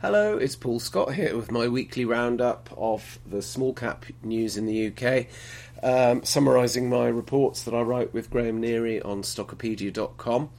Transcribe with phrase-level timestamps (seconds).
[0.00, 4.64] Hello, it's Paul Scott here with my weekly roundup of the small cap news in
[4.64, 5.26] the UK,
[5.82, 10.50] um, summarising my reports that I write with Graham Neary on Stockopedia.com.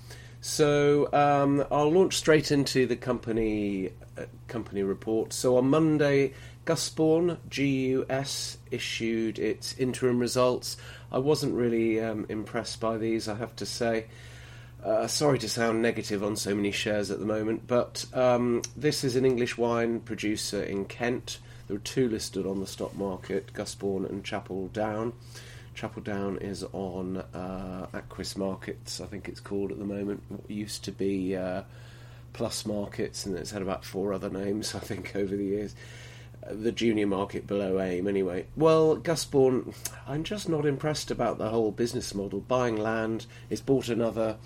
[0.42, 5.32] So um, I'll launch straight into the company uh, company report.
[5.32, 6.34] So on Monday,
[6.66, 10.76] Gusbourne GUS issued its interim results.
[11.14, 14.08] I wasn't really um, impressed by these, I have to say.
[14.84, 19.04] Uh, sorry to sound negative on so many shares at the moment, but um, this
[19.04, 21.40] is an English wine producer in Kent.
[21.67, 25.12] There are two listed on the stock market Gusbourne and Chapel Down.
[25.76, 30.23] Chapel Down is on uh, Aquis Markets, I think it's called at the moment.
[30.30, 31.63] What used to be uh,
[32.32, 35.76] Plus Markets, and it's had about four other names, I think, over the years
[36.49, 38.45] the junior market below AIM anyway.
[38.55, 39.73] Well, Gusbourne,
[40.07, 42.39] I'm just not impressed about the whole business model.
[42.39, 44.38] Buying land, it's bought another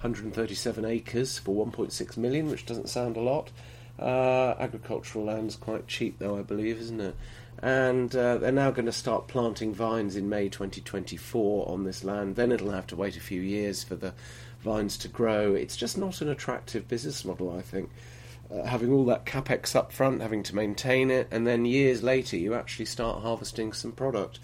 [0.00, 3.50] 137 acres for 1.6 million, which doesn't sound a lot.
[3.98, 7.16] Uh, agricultural land's quite cheap, though, I believe, isn't it?
[7.62, 12.36] And uh, they're now going to start planting vines in May 2024 on this land.
[12.36, 14.14] Then it'll have to wait a few years for the
[14.62, 15.54] vines to grow.
[15.54, 17.90] It's just not an attractive business model, I think
[18.52, 22.36] uh, having all that capex up front, having to maintain it, and then years later
[22.36, 24.38] you actually start harvesting some product.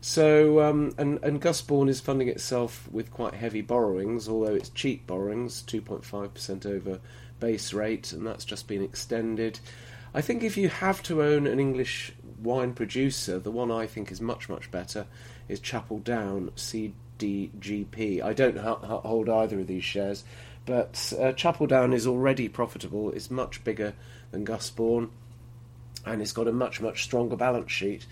[0.00, 5.06] So, um, and, and Gusbourne is funding itself with quite heavy borrowings, although it's cheap
[5.06, 7.00] borrowings, 2.5% over
[7.38, 9.60] base rate, and that's just been extended.
[10.14, 14.10] I think if you have to own an English wine producer, the one I think
[14.10, 15.06] is much, much better
[15.48, 18.22] is Chapel Down CDGP.
[18.22, 20.24] I don't ha- hold either of these shares.
[20.70, 23.10] But uh, Chapel Down is already profitable.
[23.10, 23.92] It's much bigger
[24.30, 25.10] than Gusbourne,
[26.06, 28.06] and it's got a much much stronger balance sheet.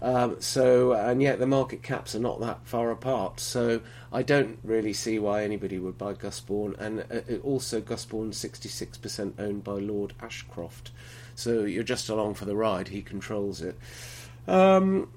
[0.00, 3.40] Um, so, and yet the market caps are not that far apart.
[3.40, 6.76] So, I don't really see why anybody would buy Gusbourne.
[6.78, 10.92] And uh, also, Gusbourne 66% owned by Lord Ashcroft.
[11.34, 12.88] So, you're just along for the ride.
[12.88, 13.78] He controls it.
[14.46, 15.10] Um,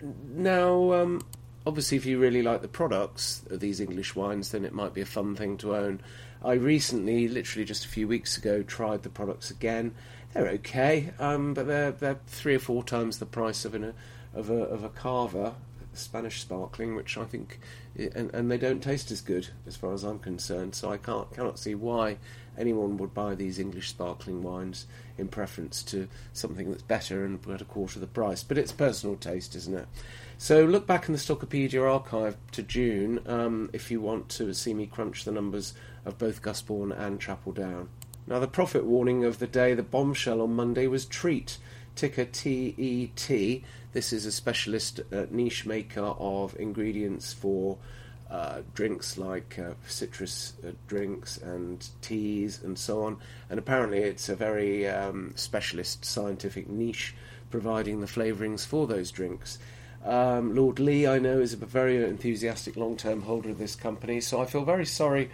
[0.00, 1.26] now, um,
[1.66, 5.00] obviously, if you really like the products of these English wines, then it might be
[5.00, 6.00] a fun thing to own.
[6.44, 9.94] I recently, literally just a few weeks ago, tried the products again.
[10.32, 13.94] They're okay, um, but they're they're three or four times the price of an
[14.34, 15.56] of a of a Cava
[15.98, 17.58] Spanish sparkling, which I think,
[17.96, 20.74] and, and they don't taste as good as far as I'm concerned.
[20.74, 22.18] So I can't cannot see why
[22.56, 27.60] anyone would buy these English sparkling wines in preference to something that's better and at
[27.60, 28.42] a quarter the price.
[28.42, 29.88] But it's personal taste, isn't it?
[30.38, 34.72] So look back in the Stockopedia archive to June um, if you want to see
[34.72, 37.88] me crunch the numbers of both Gusbourne and Chapel Down.
[38.26, 41.56] Now, the profit warning of the day, the bombshell on Monday, was Treatt,
[41.94, 43.62] ticker TET.
[43.92, 47.78] This is a specialist uh, niche maker of ingredients for
[48.30, 53.16] uh, drinks like uh, citrus uh, drinks and teas and so on.
[53.48, 57.14] And apparently, it's a very um, specialist scientific niche
[57.50, 59.58] providing the flavourings for those drinks.
[60.04, 64.20] Um, Lord Lee, I know, is a very enthusiastic long term holder of this company,
[64.20, 65.30] so I feel very sorry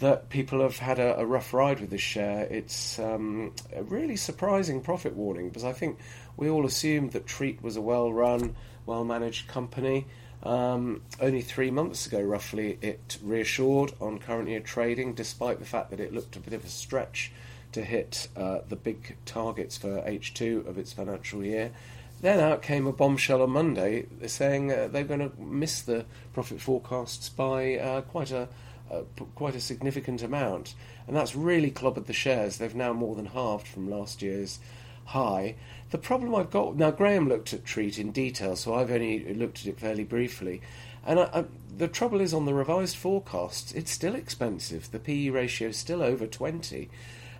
[0.00, 2.44] that people have had a, a rough ride with this share.
[2.44, 5.98] It's um, a really surprising profit warning because I think
[6.36, 8.54] we all assumed that Treatt was a well run,
[8.84, 10.06] well managed company.
[10.42, 15.90] Um, only three months ago, roughly, it reassured on current year trading, despite the fact
[15.90, 17.32] that it looked a bit of a stretch
[17.72, 21.72] to hit uh, the big targets for H2 of its financial year.
[22.20, 26.60] Then out came a bombshell on Monday saying uh, they're going to miss the profit
[26.60, 28.48] forecasts by uh, quite a
[28.90, 29.02] uh,
[29.34, 30.74] quite a significant amount,
[31.06, 32.58] and that's really clobbered the shares.
[32.58, 34.58] They've now more than halved from last year's
[35.06, 35.54] high.
[35.90, 39.60] The problem I've got now, Graham looked at Treatt in detail, so I've only looked
[39.60, 40.60] at it fairly briefly.
[41.06, 41.44] And I, I,
[41.76, 44.90] the trouble is, on the revised forecasts, it's still expensive.
[44.90, 46.90] The PE ratio is still over 20.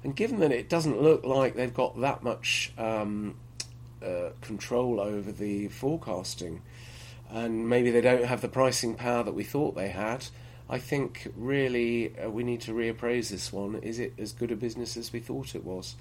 [0.05, 3.35] And given that it doesn't look like they've got that much um,
[4.01, 6.63] uh, control over the forecasting,
[7.29, 10.27] and maybe they don't have the pricing power that we thought they had.
[10.69, 13.77] I think really uh, we need to reappraise this one.
[13.77, 15.97] Is it as good a business as we thought it was?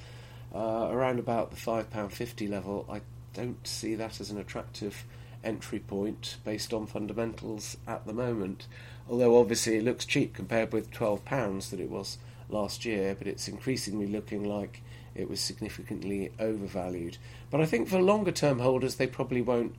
[0.53, 3.01] Uh, around about the five pound fifty level, I
[3.33, 5.03] don't see that as an attractive
[5.43, 8.67] entry point based on fundamentals at the moment.
[9.09, 12.17] Although obviously it looks cheap compared with twelve pounds that it was
[12.49, 14.81] last year, but it's increasingly looking like
[15.13, 17.17] it was significantly overvalued.
[17.51, 19.75] But I think for longer term holders, they probably won't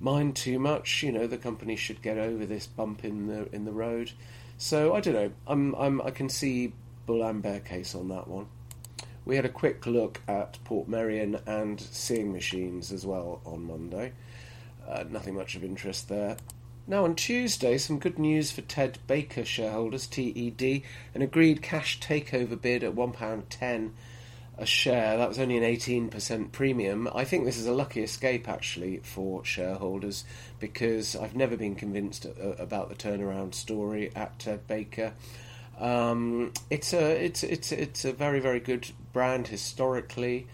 [0.00, 1.02] mind too much.
[1.02, 4.12] You know, the company should get over this bump in the in the road.
[4.56, 5.30] So I don't know.
[5.46, 6.72] I'm, I'm I can see
[7.06, 8.46] bull and bear case on that one.
[9.24, 14.12] We had a quick look at Portmeirion and Seeing Machines as well on Monday.
[14.88, 16.38] Uh, nothing much of interest there.
[16.86, 20.82] Now on Tuesday, some good news for Ted Baker shareholders, TED,
[21.14, 23.90] an agreed cash takeover bid at £1.10
[24.58, 25.16] a share.
[25.16, 27.08] That was only an 18% premium.
[27.14, 30.24] I think this is a lucky escape actually for shareholders
[30.58, 35.14] because I've never been convinced uh, about the turnaround story at Ted Baker.
[35.78, 40.48] Um, it's a it's it's it's a very very good brand historically.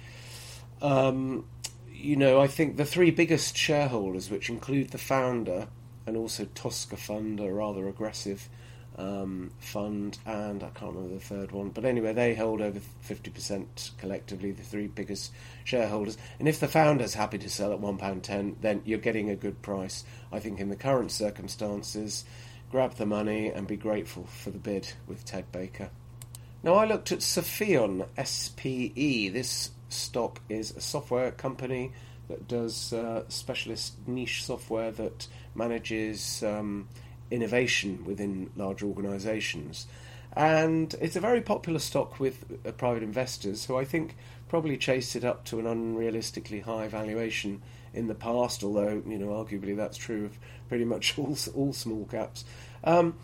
[0.82, 1.46] Um,
[1.90, 5.68] you know, I think the three biggest shareholders, which include the founder
[6.06, 8.50] and also Tosca Fund, a rather aggressive
[8.96, 11.70] um, fund, and I can't remember the third one.
[11.70, 15.32] But anyway, they hold over 50% collectively, the three biggest
[15.64, 16.16] shareholders.
[16.38, 20.04] And if the founder's happy to sell at £1.10, then you're getting a good price.
[20.32, 22.24] I think in the current circumstances,
[22.70, 25.90] grab the money and be grateful for the bid with Ted Baker.
[26.62, 29.32] Now, I looked at Sopheon, SPE.
[29.32, 31.92] This stock is a software company
[32.28, 36.42] that does uh, specialist niche software that manages.
[36.42, 36.88] Um,
[37.34, 39.86] innovation within large organisations.
[40.36, 44.16] And it's a very popular stock with uh, private investors who I think
[44.48, 49.28] probably chased it up to an unrealistically high valuation in the past, although, you know,
[49.28, 50.38] arguably that's true of
[50.68, 52.44] pretty much all, all small caps.
[52.82, 53.16] Um,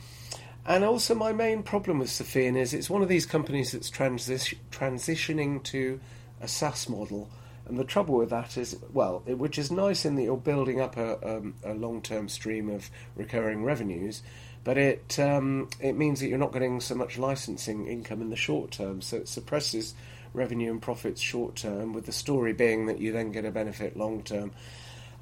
[0.67, 4.59] and also, my main problem with Sopheon is it's one of these companies that's transi-
[4.71, 5.99] transitioning to
[6.41, 7.31] a SaaS model
[7.67, 10.81] and the trouble with that is, well, it, which is nice in that you're building
[10.81, 14.23] up a, um, a long term stream of recurring revenues,
[14.65, 18.37] but it um, it means that you're not getting so much licensing income in the
[18.37, 19.95] short term, so it suppresses
[20.33, 23.97] revenue and profits short term, with the story being that you then get a benefit
[23.97, 24.53] long term.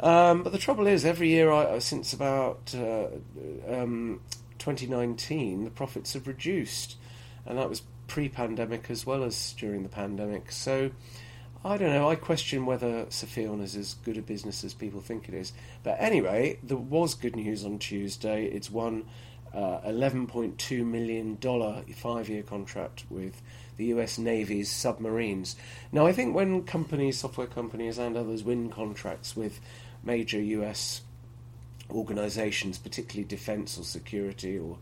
[0.00, 3.08] Um, but the trouble is, every year I, since about uh,
[3.68, 4.20] um,
[4.58, 6.96] 2019, the profits have reduced,
[7.46, 10.50] and that was pre-pandemic as well as during the pandemic.
[10.52, 10.90] So
[11.64, 12.08] I don't know.
[12.08, 15.52] I question whether Sopheon is as good a business as people think it is.
[15.82, 18.44] But anyway, there was good news on Tuesday.
[18.44, 19.06] It's won
[19.52, 21.36] uh, $11.2 million
[21.94, 23.42] five year contract with
[23.76, 25.56] the US Navy's submarines.
[25.90, 29.60] Now, I think when companies, software companies, and others win contracts with
[30.04, 31.02] major US
[31.90, 34.78] organizations, particularly defense or security or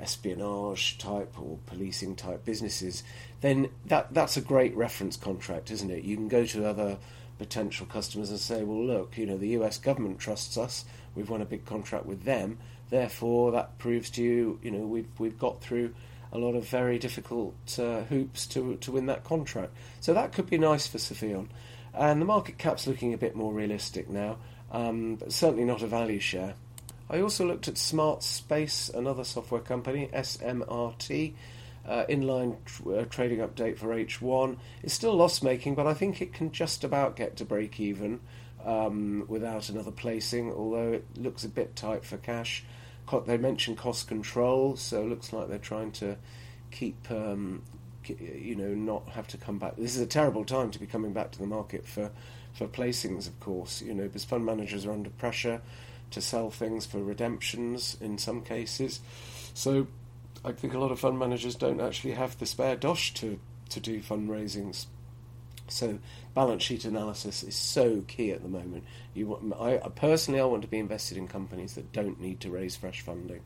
[0.00, 3.02] espionage type or policing type businesses,
[3.44, 6.02] then that that's a great reference contract, isn't it?
[6.02, 6.96] You can go to other
[7.36, 10.86] potential customers and say, well, look, you know, the US government trusts us.
[11.14, 12.56] We've won a big contract with them.
[12.88, 15.94] Therefore, that proves to you, you know, we've we've got through
[16.32, 19.74] a lot of very difficult uh, hoops to to win that contract.
[20.00, 21.48] So that could be nice for Sopheon.
[21.92, 24.38] And the market cap's looking a bit more realistic now,
[24.72, 26.54] um, but certainly not a value share.
[27.10, 31.34] I also looked at Smart Space, another software company, SMRT.
[31.86, 34.56] Uh, inline tr- uh, trading update for H1.
[34.82, 38.20] It's still loss making, but I think it can just about get to break even
[38.64, 42.64] um, without another placing, although it looks a bit tight for cash.
[43.06, 46.16] Co- they mentioned cost control, so it looks like they're trying to
[46.70, 47.62] keep, um,
[48.06, 49.76] you know, not have to come back.
[49.76, 52.10] This is a terrible time to be coming back to the market for,
[52.54, 55.60] for placings, of course, you know, because fund managers are under pressure
[56.10, 59.00] to sell things for redemptions in some cases.
[59.52, 59.86] So
[60.44, 63.38] I think a lot of fund managers don't actually have the spare dosh to,
[63.70, 64.86] to do fundraisings.
[65.68, 65.98] So
[66.34, 68.84] balance sheet analysis is so key at the moment.
[69.14, 72.50] You want, I personally, I want to be invested in companies that don't need to
[72.50, 73.40] raise fresh funding.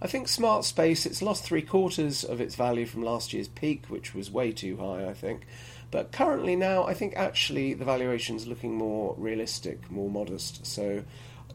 [0.00, 3.86] I think Smart Space, it's lost three quarters of its value from last year's peak,
[3.88, 5.46] which was way too high, I think.
[5.90, 10.66] But currently now, I think actually the valuation is looking more realistic, more modest.
[10.66, 11.04] So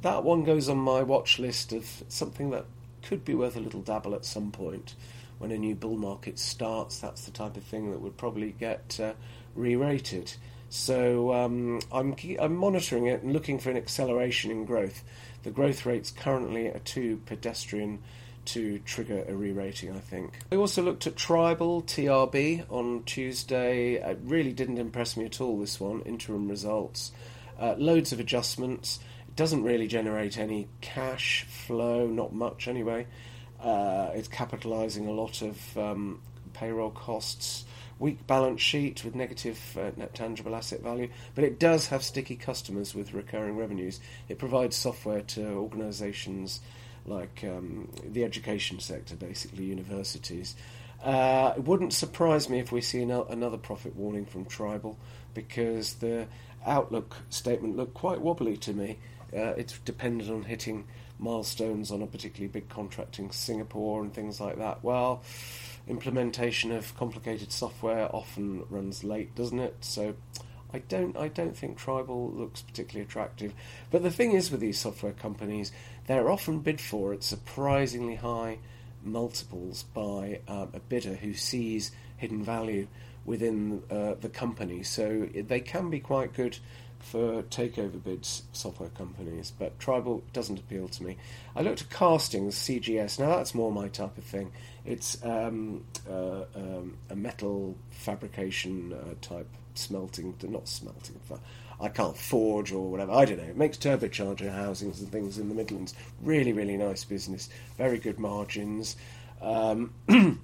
[0.01, 2.65] that one goes on my watch list of something that
[3.03, 4.95] could be worth a little dabble at some point
[5.41, 6.99] when a new bull market starts.
[6.99, 9.13] That's the type of thing that would probably get uh,
[9.55, 10.33] re-rated.
[10.69, 15.03] So um, I'm I'm monitoring it and looking for an acceleration in growth.
[15.43, 17.99] The growth rates currently are too pedestrian
[18.45, 19.91] to trigger a re-rating.
[19.91, 20.39] I think.
[20.51, 23.95] I also looked at Tribal TRB on Tuesday.
[23.95, 25.59] It really didn't impress me at all.
[25.59, 27.11] This one interim results,
[27.59, 28.99] uh, loads of adjustments.
[29.31, 33.07] It doesn't really generate any cash flow, not much anyway.
[33.61, 36.19] Uh, it's capitalising a lot of um,
[36.51, 37.63] payroll costs,
[37.97, 42.35] weak balance sheet with negative uh, net tangible asset value, but it does have sticky
[42.35, 44.01] customers with recurring revenues.
[44.27, 46.59] It provides software to organisations
[47.05, 50.57] like um, the education sector, basically universities.
[51.01, 54.99] Uh, it wouldn't surprise me if we see another profit warning from Tribal
[55.33, 56.27] because the
[56.65, 58.97] outlook statement looked quite wobbly to me.
[59.35, 60.85] Uh, it's dependent on hitting
[61.19, 64.83] milestones on a particularly big contract in Singapore and things like that.
[64.83, 65.23] Well,
[65.87, 69.75] implementation of complicated software often runs late, doesn't it?
[69.81, 70.15] So
[70.73, 73.53] I don't I don't think Tribal looks particularly attractive.
[73.89, 75.71] But the thing is with these software companies,
[76.07, 78.59] they're often bid for at surprisingly high
[79.03, 82.87] multiples by um, a bidder who sees hidden value
[83.25, 84.83] within uh, the company.
[84.83, 86.57] So they can be quite good
[87.01, 91.17] for takeover bids, software companies, but Tribal doesn't appeal to me.
[91.55, 93.19] I looked at castings, CGS.
[93.19, 94.51] Now that's more my type of thing.
[94.85, 101.19] It's um, uh, um, a metal fabrication uh, type smelting, not smelting.
[101.79, 103.11] I can't forge or whatever.
[103.11, 103.43] I don't know.
[103.43, 105.95] It makes turbocharger housings and things in the Midlands.
[106.21, 107.49] Really, really nice business.
[107.77, 108.95] Very good margins.
[109.41, 109.93] Um,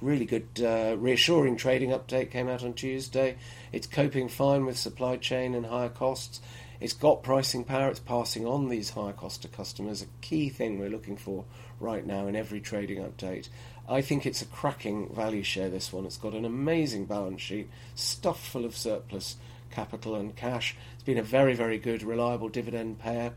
[0.00, 3.36] really good, uh, reassuring trading update came out on Tuesday.
[3.72, 6.40] It's coping fine with supply chain and higher costs.
[6.80, 7.90] It's got pricing power.
[7.90, 10.02] It's passing on these higher costs to customers.
[10.02, 11.44] A key thing we're looking for
[11.80, 13.48] right now in every trading update.
[13.88, 15.70] I think it's a cracking value share.
[15.70, 16.06] This one.
[16.06, 19.36] It's got an amazing balance sheet, stuffed full of surplus
[19.70, 20.76] capital and cash.
[20.94, 23.32] It's been a very, very good, reliable dividend payer.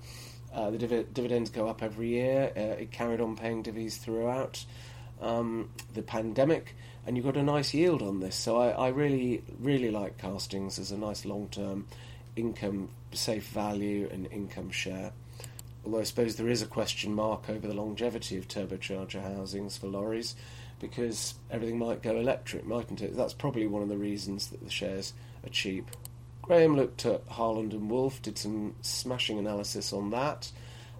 [0.53, 2.51] Uh, the div- dividends go up every year.
[2.55, 4.65] Uh, it carried on paying divvies throughout
[5.21, 6.75] um, the pandemic,
[7.05, 8.35] and you got a nice yield on this.
[8.35, 11.87] So I, I really, really like castings as a nice long-term
[12.35, 15.11] income, safe value, and income share.
[15.83, 19.87] Although I suppose there is a question mark over the longevity of turbocharger housings for
[19.87, 20.35] lorries,
[20.79, 23.15] because everything might go electric, mightn't it?
[23.15, 25.13] That's probably one of the reasons that the shares
[25.43, 25.89] are cheap.
[26.41, 30.51] Graham looked at Harland and Wolff, did some smashing analysis on that.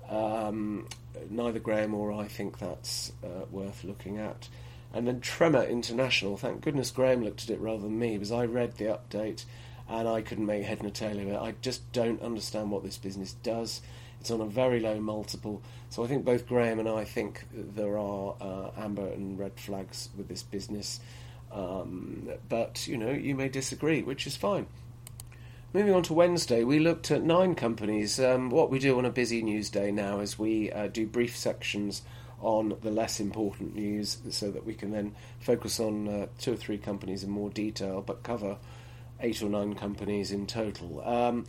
[0.10, 0.88] Um,
[1.30, 4.50] neither Graham or I think that's uh, worth looking at.
[4.94, 8.46] And then Tremor International, thank goodness Graham looked at it rather than me, because I
[8.46, 9.46] read the update
[9.88, 11.36] and I couldn't make head nor tail of it.
[11.36, 13.82] I just don't understand what this business does.
[14.20, 15.62] It's on a very low multiple.
[15.90, 20.10] So I think both Graham and I think there are uh, amber and red flags
[20.18, 21.00] with this business.
[21.52, 24.68] Um, but, you know, you may disagree, which is fine.
[25.74, 28.20] Moving on to Wednesday, we looked at nine companies.
[28.20, 31.38] Um, what we do on a busy news day now is we uh, do brief
[31.38, 32.02] sections
[32.42, 36.56] on the less important news so that we can then focus on uh, two or
[36.58, 38.58] three companies in more detail but cover
[39.22, 41.08] eight or nine companies in total.
[41.08, 41.46] Um,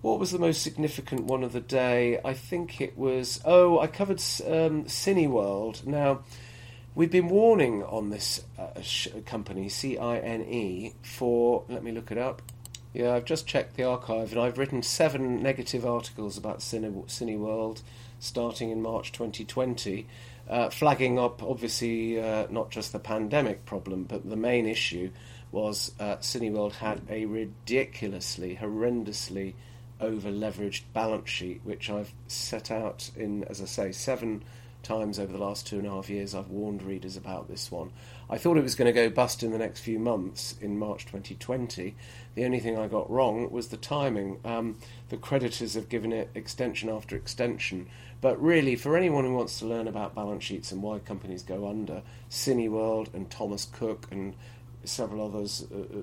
[0.00, 2.20] what was the most significant one of the day?
[2.24, 3.38] I think it was.
[3.44, 5.84] Oh, I covered um, Cineworld.
[5.84, 6.20] Now,
[6.94, 8.80] we've been warning on this uh,
[9.26, 11.64] company, C I N E, for.
[11.68, 12.40] Let me look it up.
[12.94, 17.82] Yeah, I've just checked the archive and I've written seven negative articles about Cine, Cineworld
[18.18, 20.06] starting in March 2020,
[20.48, 25.10] uh, flagging up obviously uh, not just the pandemic problem, but the main issue
[25.52, 29.54] was uh, Cineworld had a ridiculously, horrendously
[30.00, 34.44] over leveraged balance sheet, which I've set out in, as I say, seven
[34.82, 36.34] times over the last two and a half years.
[36.34, 37.90] I've warned readers about this one.
[38.30, 41.06] I thought it was going to go bust in the next few months in March
[41.06, 41.96] 2020.
[42.34, 44.38] The only thing I got wrong was the timing.
[44.44, 44.76] Um,
[45.08, 47.88] the creditors have given it extension after extension.
[48.20, 51.66] But really, for anyone who wants to learn about balance sheets and why companies go
[51.68, 54.34] under, Cineworld and Thomas Cook and
[54.84, 56.02] several others uh, uh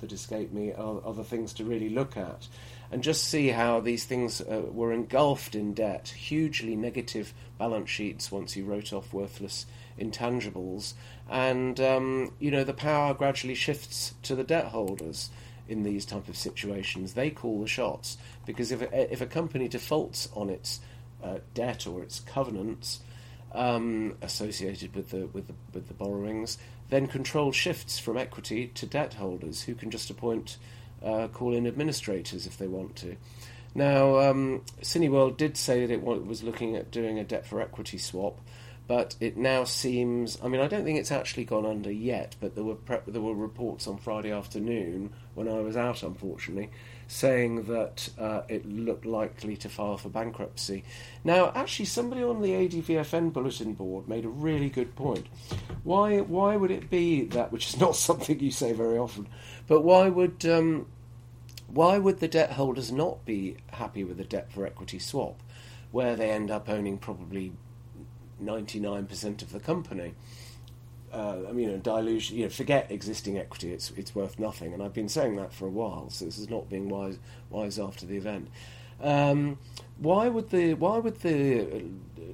[0.00, 2.48] that escape me are other things to really look at.
[2.90, 8.30] And just see how these things uh, were engulfed in debt, hugely negative balance sheets
[8.30, 9.66] once you wrote off worthless
[9.98, 10.94] intangibles,
[11.30, 15.30] and um, you know the power gradually shifts to the debt holders
[15.68, 17.14] in these type of situations.
[17.14, 20.80] They call the shots because if a, if a company defaults on its
[21.22, 23.00] uh, debt or its covenants
[23.52, 26.58] um, associated with the with the with the borrowings,
[26.90, 30.58] then control shifts from equity to debt holders who can just appoint
[31.02, 33.16] uh, call in administrators if they want to.
[33.74, 37.98] Now, um, Cineworld did say that it was looking at doing a debt for equity
[37.98, 38.40] swap,
[38.86, 40.38] but it now seems.
[40.42, 43.22] I mean, I don't think it's actually gone under yet, but there were pre- there
[43.22, 46.70] were reports on Friday afternoon when I was out, unfortunately,
[47.06, 50.84] saying that uh, it looked likely to file for bankruptcy.
[51.24, 55.26] Now, actually, somebody on the ADVFN bulletin board made a really good point.
[55.82, 59.28] Why why would it be that, which is not something you say very often,
[59.66, 60.86] but why would um,
[61.68, 65.42] why would the debt holders not be happy with a debt for equity swap,
[65.90, 67.52] where they end up owning probably
[68.42, 70.14] 99% of the company.
[71.12, 72.36] Uh, I mean, a dilution.
[72.36, 74.74] You know, forget existing equity; it's it's worth nothing.
[74.74, 76.10] And I've been saying that for a while.
[76.10, 77.18] So this is not being wise
[77.50, 78.48] wise after the event.
[79.00, 79.58] Um,
[79.98, 81.84] why would the why would the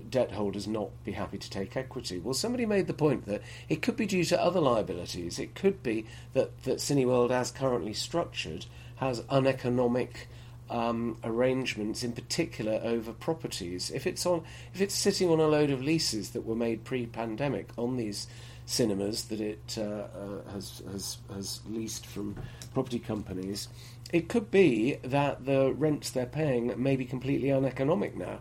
[0.09, 2.19] debt holders not be happy to take equity?
[2.19, 5.39] Well, somebody made the point that it could be due to other liabilities.
[5.39, 8.67] It could be that that Cineworld, as currently structured,
[8.97, 10.29] has uneconomic
[10.71, 13.91] um, arrangements, in particular over properties.
[13.91, 17.69] If it's on, if it's sitting on a load of leases that were made pre-pandemic
[17.77, 18.27] on these
[18.67, 22.37] cinemas that it uh, uh, has, has has leased from
[22.73, 23.69] property companies,
[24.13, 28.39] it could be that the rents they're paying may be completely uneconomic now.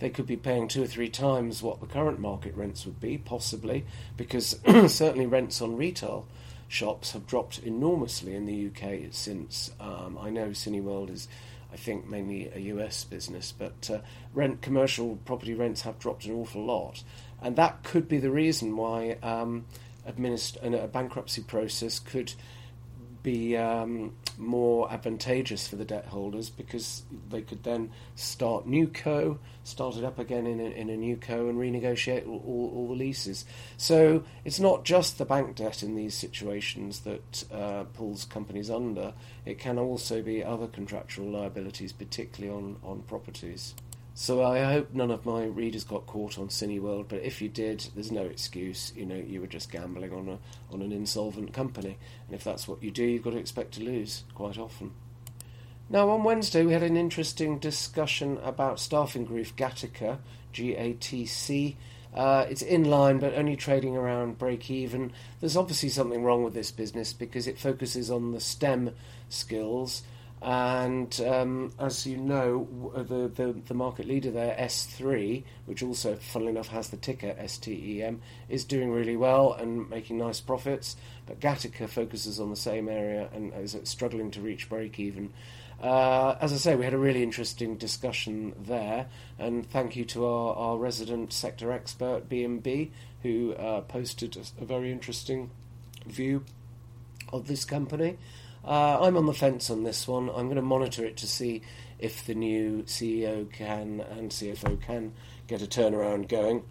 [0.00, 3.18] They could be paying two or three times what the current market rents would be,
[3.18, 3.84] possibly,
[4.16, 6.26] because certainly rents on retail
[6.68, 9.72] shops have dropped enormously in the UK since.
[9.80, 11.26] Um, I know Cineworld is,
[11.72, 13.98] I think, mainly a US business, but uh,
[14.32, 17.02] rent commercial property rents have dropped an awful lot,
[17.42, 19.66] and that could be the reason why um,
[20.08, 22.32] administ- a bankruptcy process could
[23.22, 29.38] be um, more advantageous for the debt holders because they could then start new co,
[29.64, 32.88] start it up again in a, in a new co, and renegotiate all, all, all,
[32.88, 33.44] the leases.
[33.76, 39.12] So it's not just the bank debt in these situations that uh, pulls companies under.
[39.44, 43.74] It can also be other contractual liabilities, particularly on, on properties.
[44.20, 47.86] So I hope none of my readers got caught on Cineworld, but if you did,
[47.94, 48.92] there's no excuse.
[48.96, 50.38] You know, you were just gambling on a
[50.74, 51.96] on an insolvent company,
[52.26, 54.90] and if that's what you do, you've got to expect to lose quite often.
[55.88, 60.18] Now, on Wednesday, we had an interesting discussion about staffing group Gattaca,
[60.52, 61.76] G A T C.
[62.12, 65.12] Uh, it's in line, but only trading around break even.
[65.38, 68.96] There's obviously something wrong with this business because it focuses on the STEM
[69.28, 70.02] skills
[70.40, 76.50] and um, as you know, the, the, the market leader there, SThree, which also, funnily
[76.50, 80.96] enough, has the ticker STEM, is doing really well and making nice profits.
[81.26, 85.32] But Gattaca focuses on the same area and is struggling to reach break even.
[85.82, 89.06] Uh, as I say, we had a really interesting discussion there,
[89.38, 92.90] and thank you to our, our resident sector expert, BMB,
[93.22, 95.50] who uh, posted a, a very interesting
[96.06, 96.44] view
[97.32, 98.18] of this company.
[98.68, 100.28] Uh, I'm on the fence on this one.
[100.28, 101.62] I'm going to monitor it to see
[101.98, 105.14] if the new CEO can and CFO can
[105.46, 106.62] get a turnaround going.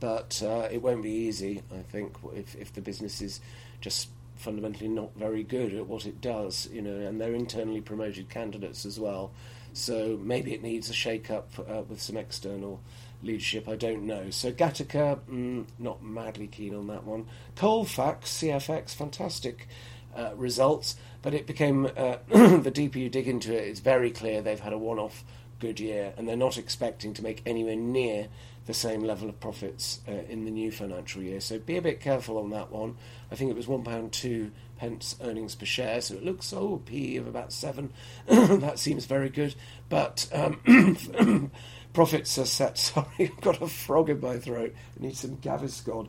[0.00, 3.40] But uh, it won't be easy, I think, if, if the business is
[3.82, 8.30] just fundamentally not very good at what it does, you know, and they're internally promoted
[8.30, 9.30] candidates as well.
[9.74, 12.80] So maybe it needs a shake-up uh, with some external
[13.22, 13.68] leadership.
[13.68, 14.30] I don't know.
[14.30, 17.26] So Gattaca, mm, not madly keen on that one.
[17.56, 19.68] Colefax, CFX, fantastic
[20.16, 24.42] uh, results, but it became uh, the deeper you dig into it, it's very clear
[24.42, 25.24] they've had a one-off
[25.60, 28.28] good year, and they're not expecting to make anywhere near
[28.66, 31.40] the same level of profits uh, in the new financial year.
[31.40, 32.96] So be a bit careful on that one.
[33.30, 36.82] I think it was one pound two pence earnings per share, so it looks oh
[36.84, 37.92] P of about seven.
[38.26, 39.54] that seems very good,
[39.88, 41.50] but um,
[41.94, 42.76] profits are set.
[42.78, 44.74] Sorry, I've got a frog in my throat.
[44.98, 46.08] I need some Gaviscon.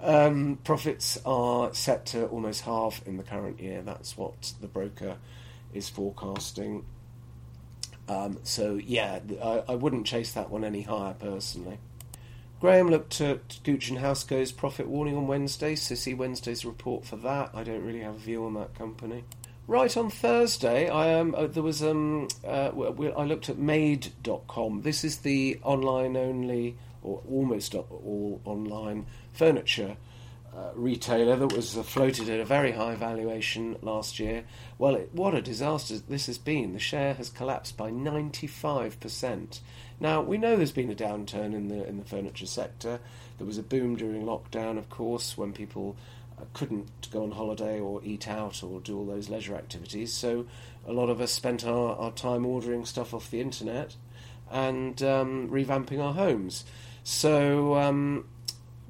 [0.00, 3.82] Um, profits are set to almost half in the current year.
[3.82, 5.18] That's what the broker
[5.74, 6.86] is forecasting.
[8.08, 11.78] Um, so yeah, I, I, wouldn't chase that one any higher personally.
[12.60, 17.16] Graham looked at Gooch and Housego's profit warning on Wednesday, so see Wednesday's report for
[17.16, 17.50] that.
[17.54, 19.24] I don't really have a view on that company.
[19.66, 22.70] Right on Thursday, I um, uh, there was um, uh,
[23.16, 24.82] I looked at Made.com.
[24.82, 29.96] This is the online only or almost all online furniture
[30.54, 34.44] uh, retailer that was floated at a very high valuation last year.
[34.76, 36.74] Well, it, what a disaster this has been.
[36.74, 39.60] The share has collapsed by 95%.
[39.98, 43.00] Now, we know there's been a downturn in the in the furniture sector.
[43.38, 45.96] There was a boom during lockdown, of course, when people
[46.52, 50.12] couldn't go on holiday or eat out or do all those leisure activities.
[50.12, 50.46] So
[50.86, 53.96] a lot of us spent our, our time ordering stuff off the internet
[54.50, 56.64] and um, revamping our homes.
[57.02, 58.26] So um,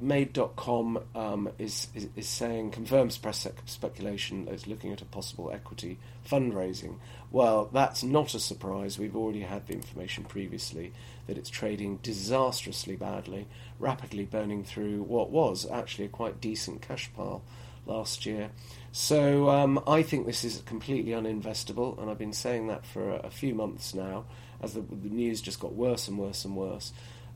[0.00, 5.52] Made.com um, is, is, is saying confirms press speculation that it's looking at a possible
[5.52, 6.96] equity fundraising.
[7.30, 8.98] Well, that's not a surprise.
[8.98, 10.92] We've already had the information previously
[11.26, 13.46] that it's trading disastrously badly,
[13.78, 17.42] rapidly burning through what was actually a quite decent cash pile
[17.86, 18.50] last year.
[18.92, 23.26] So um, I think this is completely uninvestable, and I've been saying that for a,
[23.26, 24.24] a few months now,
[24.62, 26.92] as the, the news just got worse and worse and worse.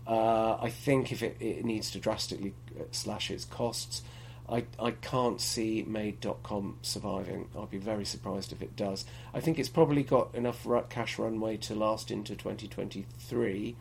[0.07, 4.03] Uh, I think if it, it, needs to drastically uh, slash its costs,
[4.50, 7.48] I, I can't see Made.com surviving.
[7.58, 9.04] I'd be very surprised if it does.
[9.34, 13.76] I think it's probably got enough cash runway to last into 2023.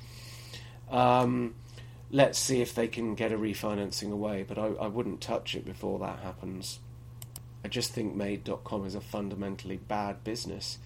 [0.89, 1.55] Um,
[2.11, 5.65] let's see if they can get a refinancing away, but I, I wouldn't touch it
[5.65, 6.79] before that happens.
[7.63, 10.79] I just think Made.com is a fundamentally bad business.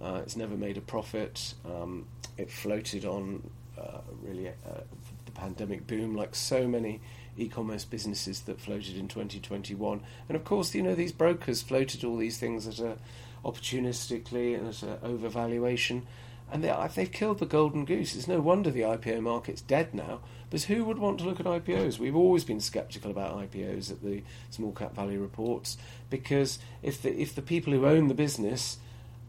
[0.00, 1.54] Uh, it's never made a profit.
[1.64, 4.80] Um, it floated on uh, really uh,
[5.24, 7.00] the pandemic boom, like so many
[7.36, 10.00] e-commerce businesses that floated in 2021.
[10.28, 12.96] And of course, you know these brokers floated all these things at a
[13.44, 16.02] opportunistically and at an overvaluation,
[16.50, 18.14] and they, they've killed the golden goose.
[18.14, 20.20] It's no wonder the IPO market's dead now.
[20.52, 21.98] Because who would want to look at IPOs?
[21.98, 25.78] We've always been sceptical about IPOs at the small cap value reports
[26.10, 28.76] because if the if the people who own the business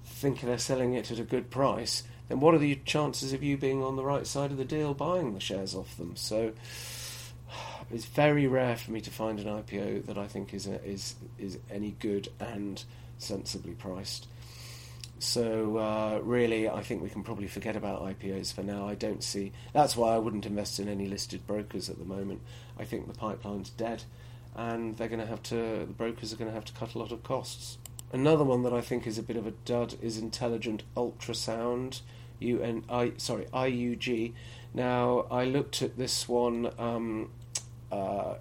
[0.04, 3.56] think they're selling it at a good price, then what are the chances of you
[3.56, 6.18] being on the right side of the deal buying the shares off them?
[6.18, 6.52] So
[7.94, 11.14] It's very rare for me to find an IPO that I think is a, is
[11.38, 12.84] is any good and
[13.20, 14.28] sensibly priced.
[15.20, 18.88] So uh, really, I think we can probably forget about IPOs for now.
[18.88, 19.52] I don't see.
[19.74, 22.42] That's why I wouldn't invest in any listed brokers at the moment.
[22.80, 24.04] I think the pipeline's dead,
[24.56, 25.86] and they're going to have to.
[25.86, 27.78] The brokers are going to have to cut a lot of costs.
[28.12, 32.02] Another one that I think is a bit of a dud is Intelligent Ultrasound,
[32.40, 34.34] U N I sorry IUG.
[34.74, 36.74] Now I looked at this one.
[36.80, 37.30] Um,
[37.94, 38.36] uh,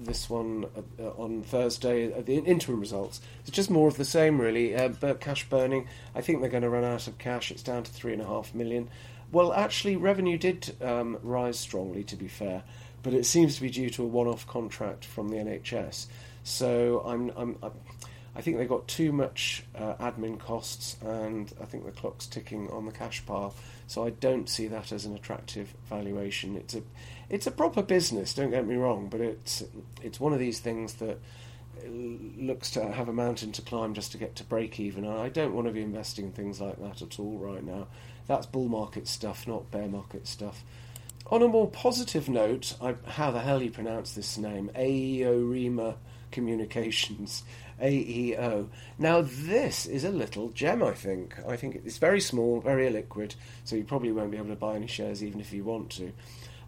[0.00, 0.66] this one
[0.98, 3.20] uh, on Thursday, uh, the interim results.
[3.40, 4.74] It's just more of the same, really.
[5.20, 7.50] Cash burning, I think they're going to run out of cash.
[7.50, 8.88] It's down to three and a half million.
[9.32, 12.62] Well, actually, revenue did um, rise strongly, to be fair,
[13.02, 16.06] but it seems to be due to a one-off contract from the NHS.
[16.44, 17.72] So I'm, I'm, I'm
[18.36, 22.68] I think they've got too much uh, admin costs, and I think the clock's ticking
[22.70, 23.54] on the cash pile.
[23.86, 26.56] So I don't see that as an attractive valuation.
[26.56, 26.82] It's a
[27.28, 28.34] it's a proper business.
[28.34, 29.62] Don't get me wrong, but it's
[30.02, 31.18] it's one of these things that
[31.86, 35.06] looks to have a mountain to climb just to get to break even.
[35.06, 37.88] I don't want to be investing in things like that at all right now.
[38.26, 40.64] That's bull market stuff, not bear market stuff.
[41.30, 44.70] On a more positive note, I, how the hell you pronounce this name?
[44.74, 45.96] Aeorema
[46.30, 47.44] Communications.
[47.80, 48.68] AEO.
[48.98, 51.36] Now, this is a little gem, I think.
[51.48, 53.34] I think it's very small, very illiquid,
[53.64, 56.12] so you probably won't be able to buy any shares even if you want to.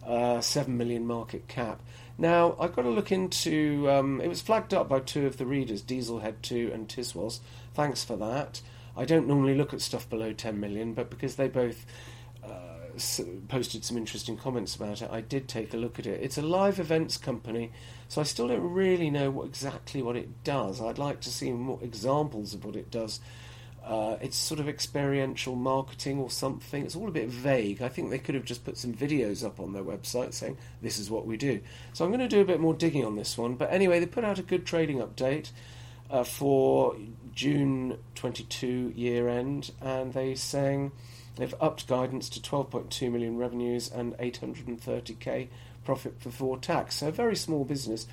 [0.07, 1.81] Uh, 7 million market cap.
[2.17, 3.89] Now, I've got to look into.
[3.91, 7.39] Um, it was flagged up by two of the readers, Dieselhead2 and Tiswas.
[7.73, 8.61] Thanks for that.
[8.95, 11.85] I don't normally look at stuff below 10 million, but because they both
[13.47, 15.09] posted some interesting comments about it.
[15.11, 16.21] I did take a look at it.
[16.21, 17.71] It's a live events company,
[18.07, 20.81] so I still don't really know what, exactly what it does.
[20.81, 23.19] I'd like to see more examples of what it does.
[23.87, 26.83] Uh, it's sort of experiential marketing or something.
[26.83, 27.81] It's all a bit vague.
[27.81, 30.99] I think they could have just put some videos up on their website saying this
[30.99, 31.61] is what we do.
[31.93, 33.55] So I'm going to do a bit more digging on this one.
[33.55, 35.51] But anyway, they put out a good trading update
[36.09, 36.97] uh, for
[37.33, 40.91] June 22 year end, and they saying
[41.37, 45.47] They've upped guidance to 12.2 million revenues and 830k
[45.85, 46.95] profit before tax.
[46.95, 48.07] So, a very small business.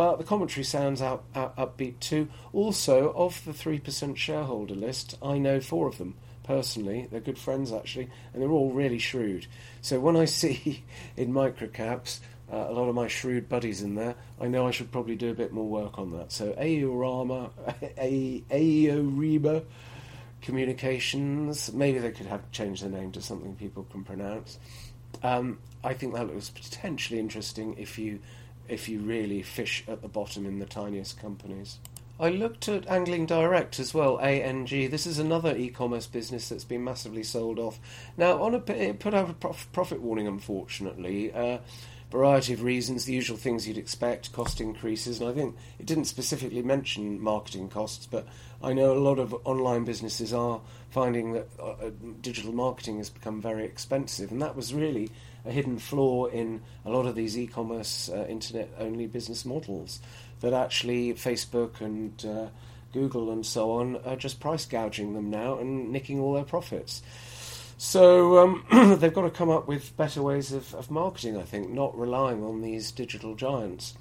[0.00, 2.28] But the commentary sounds out, out, upbeat too.
[2.54, 7.06] Also, of the 3% shareholder list, I know four of them personally.
[7.10, 9.46] They're good friends actually, and they're all really shrewd.
[9.82, 10.84] So when I see
[11.18, 14.90] in microcaps uh, a lot of my shrewd buddies in there, I know I should
[14.90, 16.32] probably do a bit more work on that.
[16.32, 17.50] So Aorama,
[18.50, 19.64] Aorima,
[20.40, 21.74] communications.
[21.74, 24.58] Maybe they could have changed the name to something people can pronounce.
[25.22, 28.20] Um, I think that looks potentially interesting if you
[28.70, 31.78] if you really fish at the bottom in the tiniest companies.
[32.20, 34.66] I looked at Angling Direct as well, ANG.
[34.66, 37.80] This is another e-commerce business that's been massively sold off.
[38.18, 41.32] Now, on a it put out a profit warning, unfortunately.
[41.32, 41.58] Uh,
[42.10, 46.06] variety of reasons, the usual things you'd expect, cost increases, and I think it didn't
[46.06, 48.26] specifically mention marketing costs, but
[48.62, 53.08] I know a lot of online businesses are finding that uh, uh digital marketing has
[53.08, 55.10] become very expensive, and that was really
[55.44, 60.00] a hidden flaw in a lot of these e-commerce uh, internet-only business models.
[60.40, 62.48] That actually Facebook and uh,
[62.92, 67.02] Google and so on are just price gouging them now and nicking all their profits.
[67.78, 68.64] So um,
[68.98, 72.44] they've got to come up with better ways of, of, marketing, I think, not relying
[72.44, 73.94] on these digital giants.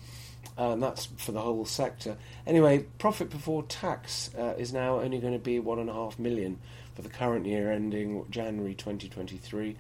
[0.58, 2.18] And that's for the whole sector.
[2.46, 6.20] Anyway, profit before tax uh, is now only going to be one and a half
[6.20, 6.60] million
[6.94, 9.78] for the current year ending January 2023.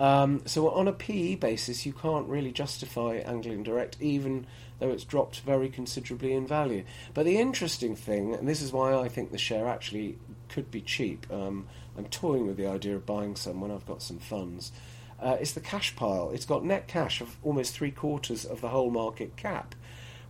[0.00, 4.46] Um, so on a PE basis, you can't really justify Angling Direct, even
[4.78, 6.84] though it's dropped very considerably in value.
[7.12, 10.80] But the interesting thing, and this is why I think the share actually could be
[10.80, 11.30] cheap.
[11.30, 11.66] Um,
[11.98, 14.72] I'm toying with the idea of buying some when I've got some funds.
[15.20, 16.30] Uh, it's the cash pile.
[16.30, 19.74] It's got net cash of almost three quarters of the whole market cap,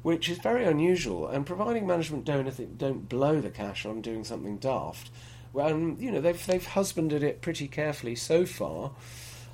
[0.02, 1.28] which is very unusual.
[1.28, 5.10] And providing management don't don't blow the cash on doing something daft,
[5.52, 8.90] well, you know they've they've husbanded it pretty carefully so far.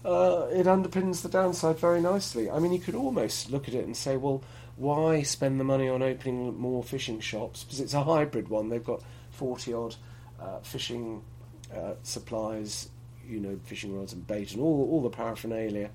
[0.06, 2.48] Uh, it underpins the downside very nicely.
[2.48, 4.40] I mean, you could almost look at it and say, well,
[4.76, 7.64] why spend the money on opening more fishing shops?
[7.64, 8.68] Because it's a hybrid one.
[8.68, 9.96] They've got forty odd
[10.40, 11.24] uh, fishing
[11.74, 12.88] uh, supplies,
[13.26, 15.90] you know, fishing rods and bait and all all the paraphernalia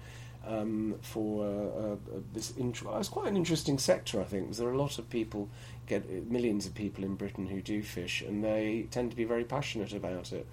[0.45, 1.95] um, for uh, uh,
[2.33, 2.51] this.
[2.57, 5.47] Int- it's quite an interesting sector, I think, because there are a lot of people,
[5.87, 9.43] get millions of people in Britain who do fish, and they tend to be very
[9.43, 10.47] passionate about it.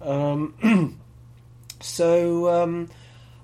[0.00, 0.98] Um,
[1.80, 2.48] so.
[2.48, 2.88] Um,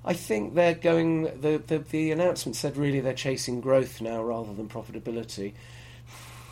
[0.05, 1.25] I think they're going.
[1.41, 5.55] The, the the announcement said really they're chasing growth now rather than profitability.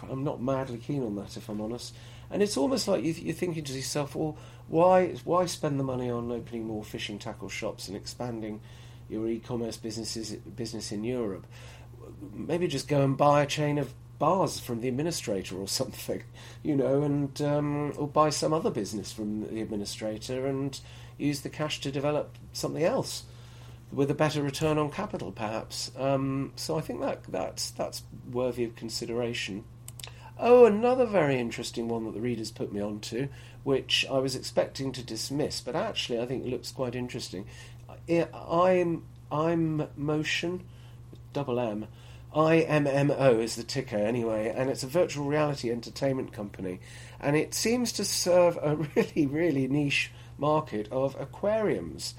[0.08, 1.94] I'm not madly keen on that, if I'm honest.
[2.30, 4.36] And it's almost like you, are thinking to yourself, well,
[4.68, 8.60] why why spend the money on opening more fishing tackle shops and expanding
[9.08, 11.44] your e-commerce businesses business in Europe?
[12.32, 16.22] maybe just go and buy a chain of bars from the administrator or something,
[16.62, 20.80] you know, and um, or buy some other business from the administrator and
[21.20, 23.24] use the cash to develop something else
[23.92, 25.90] with a better return on capital, perhaps.
[25.96, 29.64] Um, so I think that that's that's worthy of consideration.
[30.38, 33.28] Oh, another very interesting one that the readers put me on to,
[33.62, 37.46] which I was expecting to dismiss, but actually I think it looks quite interesting.
[38.08, 40.60] I'm Immotion,
[41.32, 41.86] double M,
[42.34, 46.80] IMMO is the ticker anyway, and it's a virtual reality entertainment company,
[47.20, 52.14] and it seems to serve a really really niche market of aquariums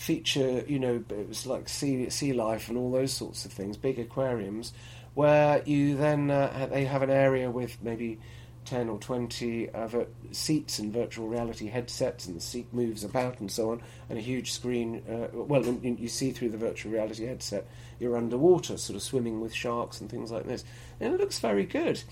[0.00, 3.76] feature, you know, it was like sea sea life and all those sorts of things,
[3.76, 4.72] big aquariums,
[5.12, 8.18] where you then uh, they have an area with maybe
[8.64, 13.40] ten or twenty uh, vir- seats and virtual reality headsets, and the seat moves about
[13.40, 15.02] and so on, and a huge screen.
[15.06, 17.66] Uh, well, you see through the virtual reality headset,
[17.98, 20.64] you're underwater, sort of swimming with sharks and things like this,
[20.98, 22.02] and it looks very good.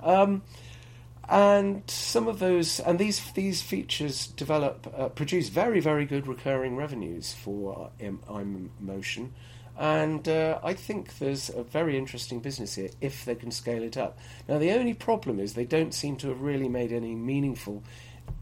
[0.00, 0.42] Um,
[1.28, 6.76] and some of those and these these features develop uh, produce very very good recurring
[6.76, 9.32] revenues for I'm Motion,
[9.78, 13.96] and uh, I think there's a very interesting business here if they can scale it
[13.96, 14.18] up.
[14.48, 17.82] Now the only problem is they don't seem to have really made any meaningful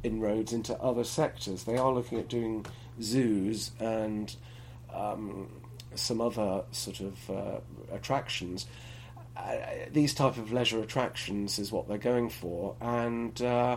[0.03, 1.65] inroads into other sectors.
[1.65, 2.67] They are looking at doing
[3.03, 4.35] zoos and
[4.93, 5.49] um,
[5.95, 7.61] some other sort of uh,
[7.93, 8.67] attractions
[9.93, 13.77] these type of leisure attractions is what they're going for, and uh,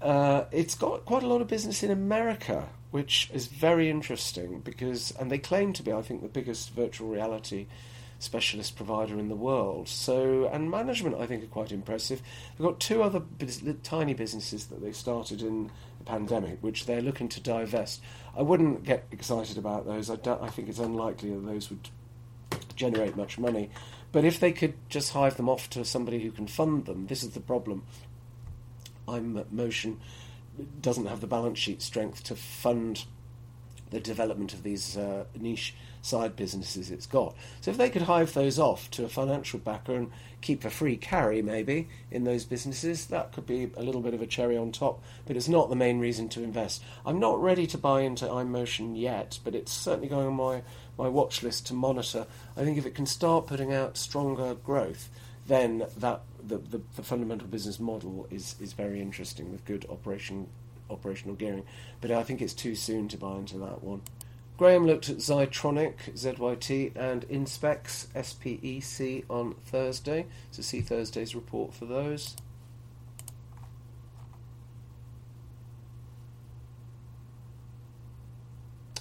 [0.00, 5.12] uh, it's got quite a lot of business in America, which is very interesting because,
[5.18, 7.66] and they claim to be, I think, the biggest virtual reality
[8.18, 9.88] specialist provider in the world.
[9.88, 12.22] So, and management, I think, are quite impressive.
[12.56, 13.22] They've got two other
[13.82, 18.00] tiny businesses that they started in the pandemic, which they're looking to divest.
[18.36, 20.08] I wouldn't get excited about those.
[20.08, 21.88] I, I think it's unlikely that those would
[22.76, 23.70] generate much money.
[24.12, 27.22] But if they could just hive them off to somebody who can fund them, this
[27.22, 27.84] is the problem.
[29.08, 30.00] Immotion
[30.80, 33.04] doesn't have the balance sheet strength to fund
[33.92, 37.36] the development of these uh, niche side businesses it's got.
[37.60, 40.96] So if they could hive those off to a financial backer and keep a free
[40.96, 44.72] carry maybe in those businesses, that could be a little bit of a cherry on
[44.72, 45.00] top.
[45.26, 46.82] But it's not the main reason to invest.
[47.06, 50.62] I'm not ready to buy into Immotion yet, but it's certainly going on my
[50.98, 52.26] my watch list to monitor.
[52.56, 55.08] I think if it can start putting out stronger growth,
[55.46, 60.48] then that the, the, the, fundamental business model is, is very interesting with good operation
[60.92, 61.64] operational gearing.
[62.00, 64.02] But I think it's too soon to buy into that one.
[64.58, 70.26] Graham looked at Zytronic, ZYT, and Inspecs, SPEC, on Thursday.
[70.50, 72.36] So see Thursday's report for those.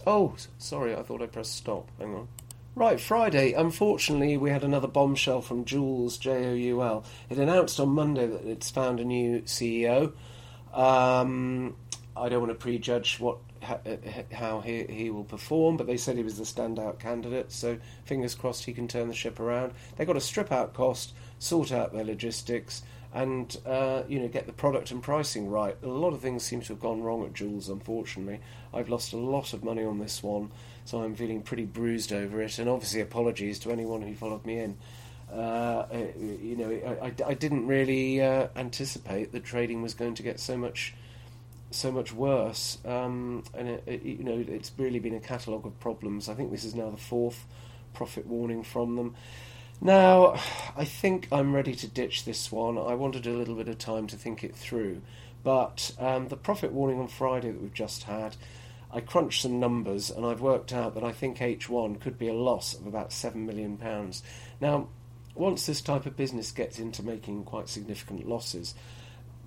[0.08, 1.91] Oh, sorry, I thought I pressed stop.
[1.99, 2.27] Hang on.
[2.73, 3.54] Right, Friday.
[3.54, 7.04] Unfortunately, we had another bombshell from Joules, J O U L.
[7.30, 10.13] It announced on Monday that it's found a new CEO.
[10.74, 11.76] Um,
[12.16, 16.24] I don't want to prejudge what how he he will perform, but they said he
[16.24, 17.52] was the standout candidate.
[17.52, 19.74] So fingers crossed he can turn the ship around.
[19.96, 22.82] They've got to strip out cost, sort out their logistics,
[23.14, 25.78] and uh, you know get the product and pricing right.
[25.84, 28.40] A lot of things seem to have gone wrong at Joules, unfortunately.
[28.74, 30.52] I've lost a lot of money on this one,
[30.86, 32.58] so I'm feeling pretty bruised over it.
[32.60, 34.78] And obviously, apologies to anyone who followed me in.
[35.32, 35.86] Uh,
[36.20, 40.39] you know, I, I, I didn't really uh, anticipate that trading was going to get
[40.39, 40.94] so much
[41.72, 42.78] so much worse.
[42.86, 46.30] Um, and it, it, you know, it's really been a catalogue of problems.
[46.30, 47.46] I think this is now the fourth
[47.94, 49.15] profit warning from them.
[49.80, 50.36] Now,
[50.78, 52.78] I think I'm ready to ditch this one.
[52.78, 55.02] I wanted a little bit of time to think it through.
[55.44, 58.36] But um, the profit warning on Friday that we've just had,
[58.91, 62.34] I crunched some numbers and I've worked out that I think H1 could be a
[62.34, 63.80] loss of about £7 million.
[64.60, 64.89] Now,
[65.36, 68.74] once this type of business gets into making quite significant losses,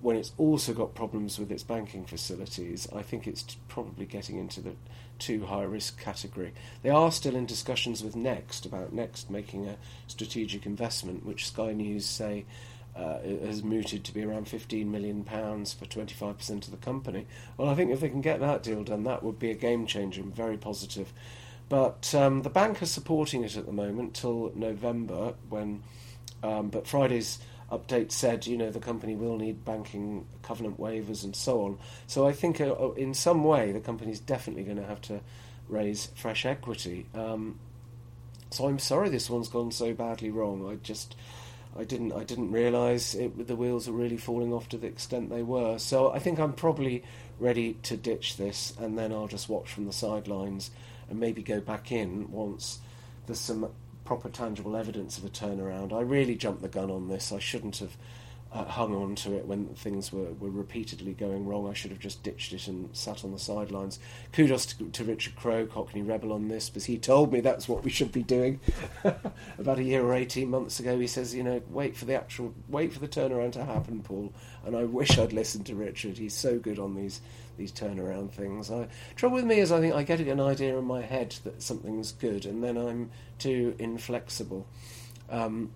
[0.01, 4.61] when it's also got problems with its banking facilities, I think it's probably getting into
[4.61, 4.73] the
[5.17, 6.53] too high risk category.
[6.83, 11.71] They are still in discussions with Next about Next making a strategic investment, which Sky
[11.71, 12.45] News say
[12.95, 17.27] uh, has mooted to be around 15 million pounds for 25% of the company.
[17.57, 19.85] Well, I think if they can get that deal done, that would be a game
[19.85, 21.11] changer and very positive.
[21.69, 25.83] But um, the bank is supporting it at the moment till November when.
[26.43, 27.39] Um, but Friday's
[27.71, 31.79] update said, you know, the company will need banking covenant waivers and so on.
[32.07, 35.21] So I think uh, uh in some way the company's definitely going to have to
[35.67, 37.07] raise fresh equity.
[37.13, 37.59] Um,
[38.51, 40.69] so I'm sorry this one's gone so badly wrong.
[40.69, 41.15] I just
[41.77, 45.43] I didn't I didn't realise the wheels were really falling off to the extent they
[45.43, 45.77] were.
[45.77, 47.03] So I think I'm probably
[47.39, 50.71] ready to ditch this, and then I'll just watch from the sidelines
[51.09, 52.79] and maybe go back in once
[53.25, 53.69] there's some
[54.03, 55.91] proper tangible evidence of a turnaround.
[55.91, 57.31] I really jumped the gun on this.
[57.31, 57.97] I shouldn't have
[58.63, 61.69] hung on to it when things were, were repeatedly going wrong.
[61.69, 63.99] I should have just ditched it and sat on the sidelines.
[64.31, 67.83] Kudos to, to Richard Crowe, Cockney Rebel, on this, because he told me that's what
[67.83, 68.59] we should be doing
[69.57, 70.97] about a year or 18 months ago.
[70.97, 74.33] He says, you know, wait for the actual, wait for the turnaround to happen, Paul.
[74.65, 76.17] And I wish I'd listened to Richard.
[76.17, 77.21] He's so good on these
[77.57, 78.69] these turnaround things.
[78.69, 81.61] I, trouble with me is I think I get an idea in my head that
[81.61, 84.67] something's good, and then I'm too inflexible.
[85.29, 85.71] Um,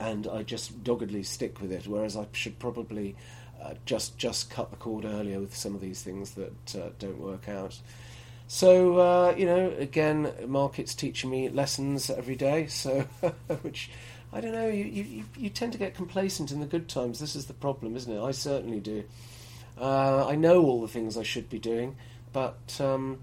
[0.00, 1.86] and I just doggedly stick with it.
[1.86, 3.16] Whereas I should probably
[3.62, 7.18] uh, just just cut the cord earlier with some of these things that uh, don't
[7.18, 7.78] work out.
[8.48, 12.66] So uh, you know, again, markets teaching me lessons every day.
[12.66, 13.00] So
[13.62, 13.90] which
[14.32, 14.68] I don't know.
[14.68, 17.18] You, you you tend to get complacent in the good times.
[17.18, 18.22] This is the problem, isn't it?
[18.22, 19.04] I certainly do.
[19.78, 21.96] Uh, I know all the things I should be doing,
[22.32, 23.18] but um,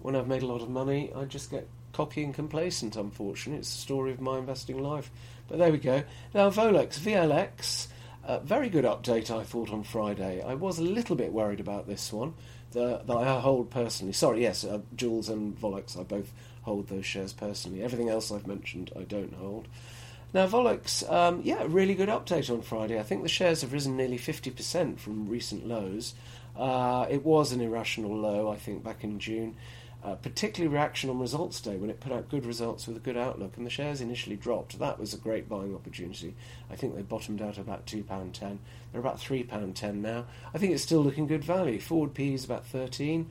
[0.00, 2.96] when I've made a lot of money, I just get cocky and complacent.
[2.96, 5.10] Unfortunately, it's the story of my investing life.
[5.48, 6.02] But there we go.
[6.32, 7.88] Now, Volex, VLX,
[8.24, 10.42] uh, very good update, I thought, on Friday.
[10.42, 12.34] I was a little bit worried about this one,
[12.74, 14.12] that I hold personally.
[14.12, 17.82] Sorry, yes, uh, Joules and Volex, I both hold those shares personally.
[17.82, 19.68] Everything else I've mentioned, I don't hold.
[20.32, 22.98] Now, Volex, um, yeah, really good update on Friday.
[22.98, 26.14] I think the shares have risen nearly 50% from recent lows.
[26.56, 29.56] Uh, it was an irrational low, I think, back in June
[30.04, 33.16] uh, particularly reaction on results day when it put out good results with a good
[33.16, 34.78] outlook and the shares initially dropped.
[34.78, 36.34] That was a great buying opportunity.
[36.70, 38.58] I think they bottomed out about £2.10.
[38.92, 40.26] They're about £3.10 now.
[40.52, 41.80] I think it's still looking good value.
[41.80, 43.30] Forward P is about 13.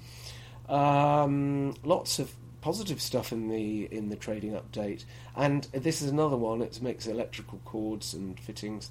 [0.68, 5.04] Um, lots of positive stuff in the in the trading update.
[5.36, 6.62] And this is another one.
[6.62, 8.90] It makes electrical cords and fittings.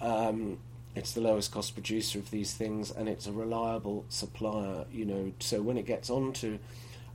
[0.00, 0.58] Um,
[0.94, 4.84] it's the lowest cost producer of these things, and it's a reliable supplier.
[4.92, 6.58] You know, so when it gets onto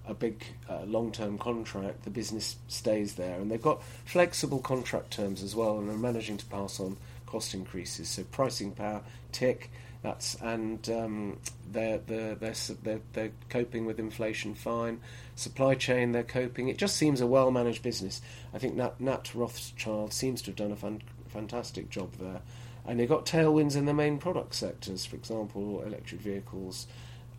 [0.05, 5.41] a big uh, long-term contract, the business stays there, and they've got flexible contract terms
[5.41, 8.09] as well, and are managing to pass on cost increases.
[8.09, 9.71] So pricing power, tick.
[10.01, 11.37] That's and um,
[11.71, 14.99] they're, they're, they're, they're, coping with inflation fine.
[15.35, 16.67] Supply chain, they're coping.
[16.67, 18.21] It just seems a well managed business.
[18.53, 22.41] I think Nat, Nat Rothschild seems to have done a fan, fantastic job there.
[22.85, 26.85] And they've got tailwinds in the main product sectors, for example, electric vehicles,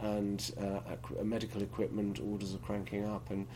[0.00, 3.46] and uh, medical equipment orders are cranking up, and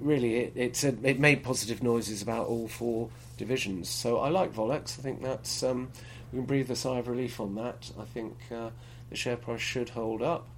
[0.00, 3.88] really it, it's a, it made positive noises about all four divisions.
[3.88, 4.98] So I like Volex.
[4.98, 5.90] I think that's um,
[6.32, 7.90] we can breathe a sigh of relief on that.
[7.98, 8.70] I think uh,
[9.10, 10.48] the share price should hold up.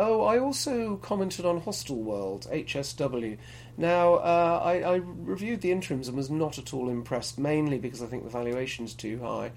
[0.00, 3.36] Oh, I also commented on Hostelworld HSW.
[3.76, 8.00] Now, uh, I, I, reviewed the interims and was not at all impressed, mainly because
[8.00, 9.50] I think the valuation's too high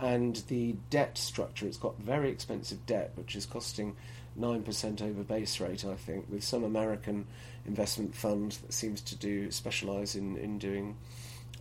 [0.00, 1.66] and the debt structure.
[1.66, 3.96] It's got very expensive debt, which is costing
[4.38, 7.26] 9% over base rate, I think, with some American
[7.66, 10.96] investment fund that seems to do specialise in, in doing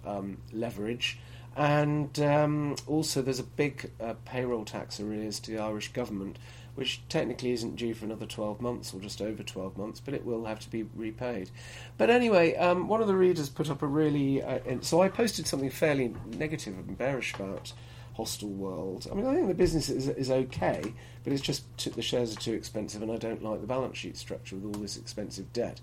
[0.05, 1.19] um, leverage.
[1.55, 6.37] And um, also, there's a big uh, payroll tax arrears to the Irish government,
[6.75, 10.23] which technically isn't due for another 12 months or just over 12 months, but it
[10.23, 11.49] will have to be repaid.
[11.97, 14.43] But anyway, um, one of the readers put up a really.
[14.43, 17.73] Uh, so I posted something fairly negative and bearish about
[18.17, 19.11] Hostelworld.
[19.11, 20.81] I mean, I think the business is, is okay,
[21.23, 23.97] but it's just t- the shares are too expensive, and I don't like the balance
[23.97, 25.79] sheet structure with all this expensive debt.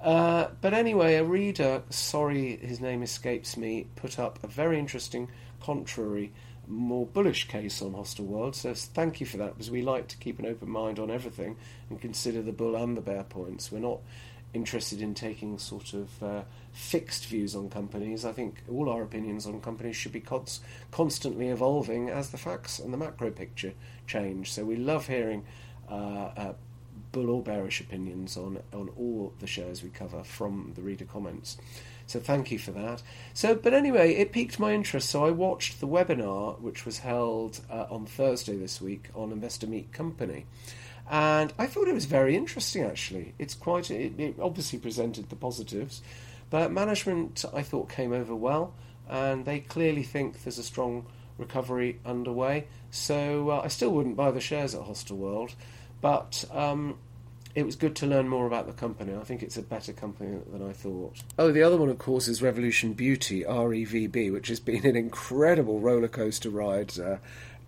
[0.00, 5.28] Uh, but anyway, a reader, sorry his name escapes me, put up a very interesting,
[5.60, 6.32] contrary,
[6.68, 8.54] more bullish case on Hostelworld.
[8.54, 11.56] So thank you for that, because we like to keep an open mind on everything
[11.90, 13.70] and consider the bull and the bear points.
[13.70, 14.00] We're not
[14.52, 16.42] interested in taking sort of uh,
[16.76, 18.24] fixed views on companies.
[18.24, 20.60] I think all our opinions on companies should be cons-
[20.90, 23.72] constantly evolving as the facts and the macro picture
[24.06, 24.52] change.
[24.52, 25.44] So we love hearing
[25.90, 26.52] uh, uh,
[27.12, 31.56] bull or bearish opinions on, on all the shares we cover from the reader comments.
[32.06, 33.02] So thank you for that.
[33.32, 35.08] So, but anyway, it piqued my interest.
[35.08, 39.66] So I watched the webinar, which was held uh, on Thursday this week on Investor
[39.66, 40.44] Meet Company
[41.08, 42.82] and I thought it was very interesting.
[42.82, 43.90] Actually, it's quite.
[43.90, 46.02] It, it obviously presented the positives,
[46.50, 48.74] but management I thought came over well,
[49.08, 51.06] and they clearly think there's a strong
[51.38, 52.66] recovery underway.
[52.90, 55.54] So uh, I still wouldn't buy the shares at Hostelworld,
[56.00, 56.98] but um,
[57.54, 59.14] it was good to learn more about the company.
[59.14, 61.22] I think it's a better company than I thought.
[61.38, 65.80] Oh, the other one, of course, is Revolution Beauty, REVB, which has been an incredible
[65.80, 66.98] roller coaster ride.
[66.98, 67.16] Uh,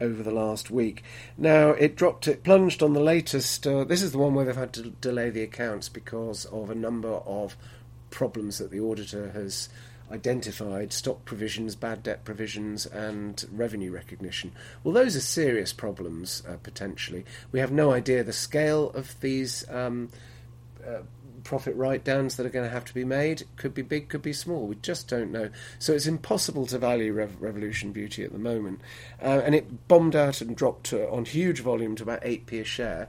[0.01, 1.03] over the last week.
[1.37, 3.67] Now it dropped, it plunged on the latest.
[3.67, 6.75] Uh, this is the one where they've had to delay the accounts because of a
[6.77, 7.57] number of
[8.11, 9.69] problems that the auditor has
[10.11, 14.53] identified stock provisions, bad debt provisions, and revenue recognition.
[14.83, 17.25] Well, those are serious problems uh, potentially.
[17.53, 20.09] We have no idea the scale of these um,
[20.87, 21.01] uh,
[21.45, 23.45] profit write downs that are going to have to be made.
[23.57, 24.67] Could be big, could be small.
[24.67, 25.51] We just don't know.
[25.79, 28.81] So it's impossible to value Rev- Revolution Beauty at the moment.
[29.23, 32.65] Uh, and it bombed out and dropped to, on huge volume to about 8p a
[32.65, 33.09] share.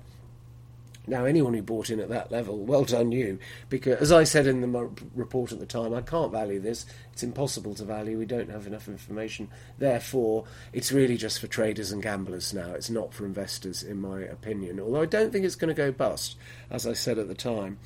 [1.09, 3.39] Now, anyone who bought in at that level, well done you.
[3.67, 6.85] Because, as I said in the report at the time, I can't value this.
[7.11, 8.17] It's impossible to value.
[8.17, 9.49] We don't have enough information.
[9.77, 12.71] Therefore, it's really just for traders and gamblers now.
[12.71, 14.79] It's not for investors, in my opinion.
[14.79, 16.37] Although I don't think it's going to go bust,
[16.69, 17.79] as I said at the time,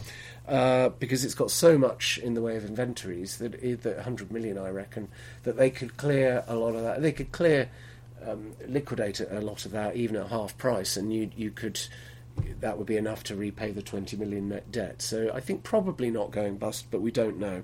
[0.48, 3.54] uh, because it's got so much in the way of inventories that,
[3.84, 5.08] that 100 million, I reckon,
[5.44, 7.02] that they could clear a lot of that.
[7.02, 7.70] They could clear,
[8.28, 11.80] um, liquidate a lot of that even at half price, and you you could
[12.60, 15.02] that would be enough to repay the 20 million net debt.
[15.02, 17.64] So I think probably not going bust, but we don't know.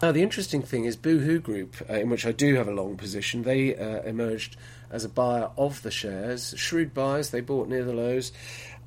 [0.00, 2.96] Now, the interesting thing is Boohoo Group, uh, in which I do have a long
[2.96, 4.56] position, they uh, emerged
[4.90, 6.54] as a buyer of the shares.
[6.56, 8.32] Shrewd buyers, they bought near the lows.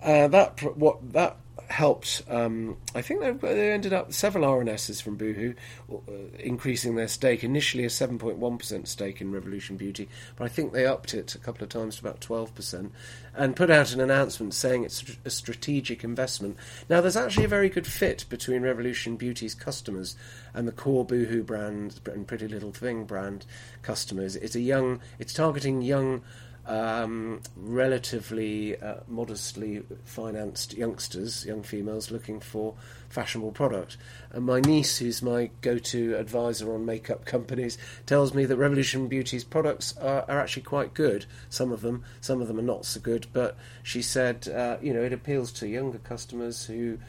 [0.02, 1.38] Uh, that what that
[1.72, 2.22] helped.
[2.30, 5.54] Um, I think they, they, ended up several RNSs from Boohoo
[5.92, 5.98] uh,
[6.38, 7.44] increasing their stake.
[7.44, 11.64] Initially, a 7.1% stake in Revolution Beauty, but I think they upped it a couple
[11.64, 12.92] of times to about 12%
[13.34, 16.58] and put out an announcement saying it's a strategic investment.
[16.90, 20.16] Now, there's actually a very good fit between Revolution Beauty's customers
[20.54, 23.46] and the core Boohoo brand and Pretty Little Thing brand
[23.82, 24.36] customers.
[24.36, 25.00] It's a young.
[25.18, 26.22] It's targeting young
[26.68, 32.76] um, relatively uh, modestly financed youngsters, young females looking for
[33.09, 33.97] fashionable product.
[34.32, 39.07] And my niece, who's my go to advisor on makeup companies, tells me that Revolution
[39.07, 41.26] Beauty's products are, are, actually quite good.
[41.49, 44.93] Some of them, some of them are not so good, but she said, uh, you
[44.93, 46.99] know, it appeals to younger customers who,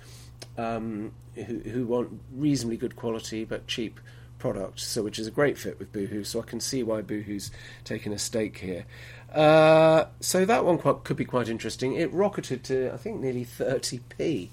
[0.57, 4.00] um, who, who want reasonably good quality but cheap
[4.42, 6.24] product, so which is a great fit with Boohoo.
[6.24, 7.53] So I can see why Boohoo's
[7.84, 8.86] taken a stake here.
[9.33, 11.95] Uh, so that one quite, could be quite interesting.
[11.95, 14.49] It rocketed to I think nearly 30p,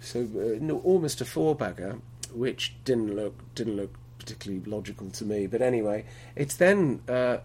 [0.00, 2.00] so uh, no, almost a four bagger,
[2.32, 5.46] which didn't look didn't look particularly logical to me.
[5.46, 6.04] But anyway,
[6.34, 7.38] it's then uh,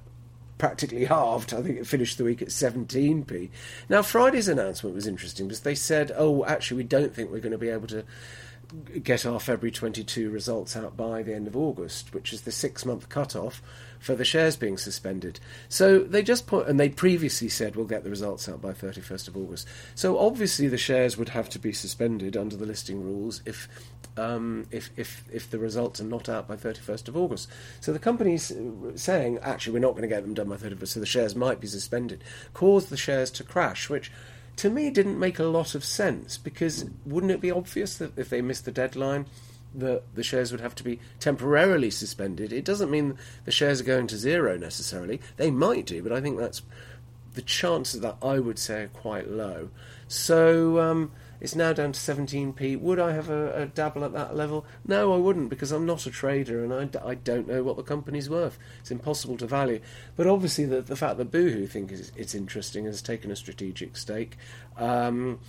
[0.57, 1.53] practically halved.
[1.53, 3.49] I think it finished the week at 17p.
[3.87, 7.51] Now Friday's announcement was interesting because they said, "Oh, actually, we don't think we're going
[7.51, 8.03] to be able to."
[9.01, 12.85] get our February 22 results out by the end of August, which is the six
[12.85, 13.63] month cut off
[13.99, 15.39] for the shares being suspended.
[15.67, 19.27] So they just put, and they previously said we'll get the results out by 31st
[19.27, 19.67] of August.
[19.93, 23.67] So obviously the shares would have to be suspended under the listing rules if.
[24.17, 27.47] Um, if, if if the results are not out by 31st of August,
[27.79, 28.51] so the company's
[28.95, 31.61] saying actually we're not going to get them done by 31st, so the shares might
[31.61, 32.21] be suspended,
[32.53, 34.11] caused the shares to crash, which
[34.57, 38.29] to me didn't make a lot of sense because wouldn't it be obvious that if
[38.29, 39.25] they missed the deadline,
[39.75, 42.51] that the shares would have to be temporarily suspended?
[42.51, 45.21] It doesn't mean the shares are going to zero necessarily.
[45.37, 46.61] They might do, but I think that's
[47.33, 49.69] the chances that I would say are quite low.
[50.07, 52.79] So um, it's now down to 17p.
[52.79, 54.65] Would I have a, a, dabble at that level?
[54.85, 57.83] No, I wouldn't because I'm not a trader and I, I don't know what the
[57.83, 58.57] company's worth.
[58.79, 59.79] It's impossible to value.
[60.15, 63.95] But obviously, the, the fact that Boohoo think it's, it's interesting has taken a strategic
[63.95, 64.37] stake.
[64.77, 65.39] Um,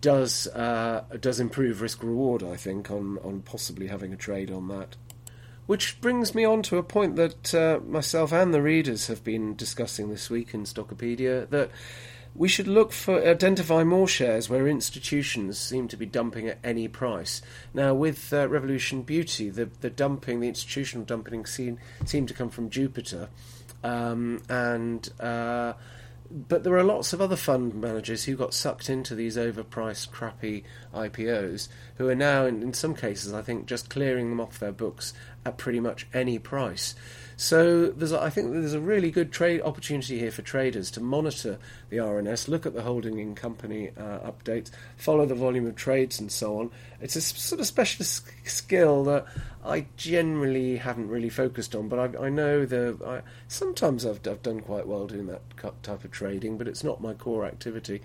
[0.00, 4.68] does uh, does improve risk reward, I think, on, on possibly having a trade on
[4.68, 4.96] that.
[5.66, 9.56] Which brings me on to a point that uh, myself and the readers have been
[9.56, 11.70] discussing this week in Stockopedia that
[12.36, 16.86] we should look for identify more shares where institutions seem to be dumping at any
[16.86, 17.42] price.
[17.72, 22.50] Now, with uh, Revolution Beauty, the the dumping, the institutional dumping, seem seem to come
[22.50, 23.28] from Jupiter,
[23.82, 25.72] um, and uh,
[26.30, 30.64] but there are lots of other fund managers who got sucked into these overpriced, crappy
[30.94, 34.72] IPOs who are now, in, in some cases, I think, just clearing them off their
[34.72, 35.12] books
[35.44, 36.94] at pretty much any price.
[37.36, 41.58] So there's, I think there's a really good trade opportunity here for traders to monitor
[41.90, 46.18] the RNS, look at the holding in company uh, updates, follow the volume of trades,
[46.18, 46.70] and so on.
[47.00, 49.26] It's a sort of specialist skill that
[49.66, 54.42] I generally haven't really focused on, but I, I know the I, sometimes I've, I've
[54.42, 55.42] done quite well doing that
[55.82, 58.00] type of trading, but it's not my core activity.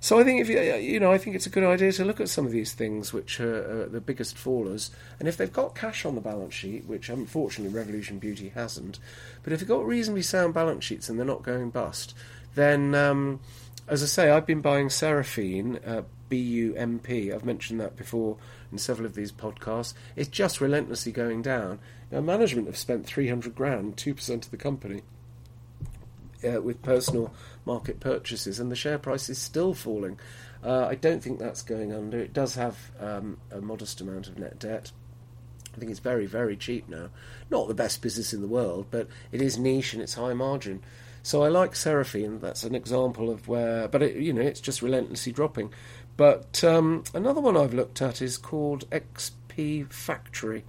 [0.00, 2.20] So I think if you you know I think it's a good idea to look
[2.20, 5.74] at some of these things which are uh, the biggest fallers, and if they've got
[5.74, 8.98] cash on the balance sheet, which unfortunately Revolution Beauty hasn't,
[9.44, 12.14] but if they've got reasonably sound balance sheets and they're not going bust,
[12.56, 13.40] then um,
[13.88, 17.32] as I say, I've been buying Seraphine, uh, B U M P.
[17.32, 18.36] I've mentioned that before
[18.70, 19.94] in several of these podcasts.
[20.14, 21.78] It's just relentlessly going down.
[22.10, 25.02] Now, management have spent 300 grand, 2% of the company,
[26.46, 30.18] uh, with personal market purchases, and the share price is still falling.
[30.62, 32.18] Uh, I don't think that's going under.
[32.18, 34.92] It does have um, a modest amount of net debt.
[35.74, 37.10] I think it's very, very cheap now.
[37.50, 40.82] Not the best business in the world, but it is niche and it's high margin.
[41.22, 42.38] So I like Seraphine.
[42.38, 45.72] That's an example of where, but it, you know, it's just relentlessly dropping.
[46.16, 50.64] But um, another one I've looked at is called XP Factory.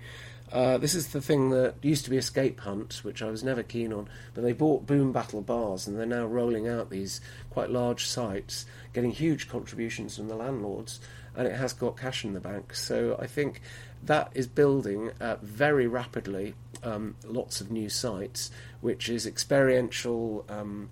[0.51, 3.63] Uh, this is the thing that used to be Escape Hunt, which I was never
[3.63, 7.19] keen on, but they bought Boom Battle Bars and they're now rolling out these
[7.49, 11.01] quite large sites, getting huge contributions from the landlords,
[11.35, 12.73] and it has got cash in the bank.
[12.73, 13.61] So I think
[14.03, 20.45] that is building uh, very rapidly um, lots of new sites, which is experiential.
[20.47, 20.89] Um,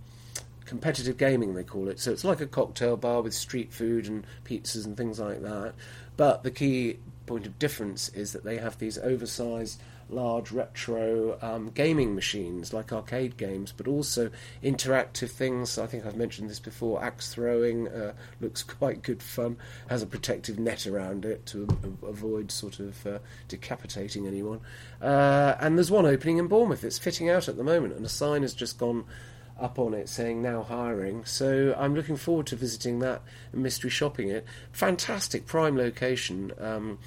[0.65, 4.25] competitive gaming they call it so it's like a cocktail bar with street food and
[4.45, 5.73] pizzas and things like that
[6.17, 11.71] but the key point of difference is that they have these oversized, large retro um,
[11.71, 14.29] gaming machines like arcade games, but also
[14.63, 15.77] interactive things.
[15.77, 17.03] I think I've mentioned this before.
[17.03, 19.57] Axe throwing uh, looks quite good fun.
[19.89, 21.67] Has a protective net around it to
[22.03, 24.61] avoid sort of uh, decapitating anyone.
[25.01, 26.83] Uh, and there's one opening in Bournemouth.
[26.83, 29.05] It's fitting out at the moment, and a sign has just gone
[29.59, 31.25] up on it saying now hiring.
[31.25, 34.45] So I'm looking forward to visiting that and mystery shopping it.
[34.71, 36.51] Fantastic prime location.
[36.59, 36.99] Um,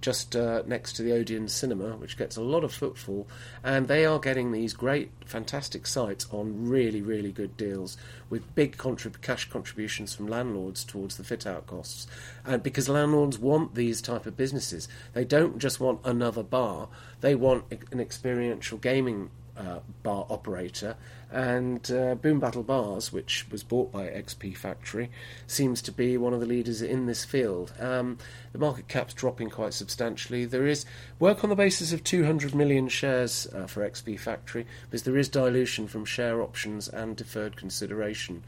[0.00, 3.28] just uh, next to the Odeon Cinema, which gets a lot of footfall,
[3.62, 7.96] and they are getting these great, fantastic sites on really, really good deals
[8.30, 12.06] with big contrib- cash contributions from landlords towards the fit-out costs,
[12.44, 16.88] and because landlords want these type of businesses, they don't just want another bar;
[17.20, 20.96] they want an experiential gaming uh, bar operator,
[21.30, 25.10] and uh, Boom Battle Bars, which was bought by XP Factory,
[25.46, 27.72] seems to be one of the leaders in this field.
[27.78, 28.18] Um,
[28.52, 30.44] the market cap's dropping quite substantially.
[30.44, 30.84] There is
[31.18, 35.28] work on the basis of 200 million shares uh, for XP Factory, because there is
[35.28, 38.42] dilution from share options and deferred consideration.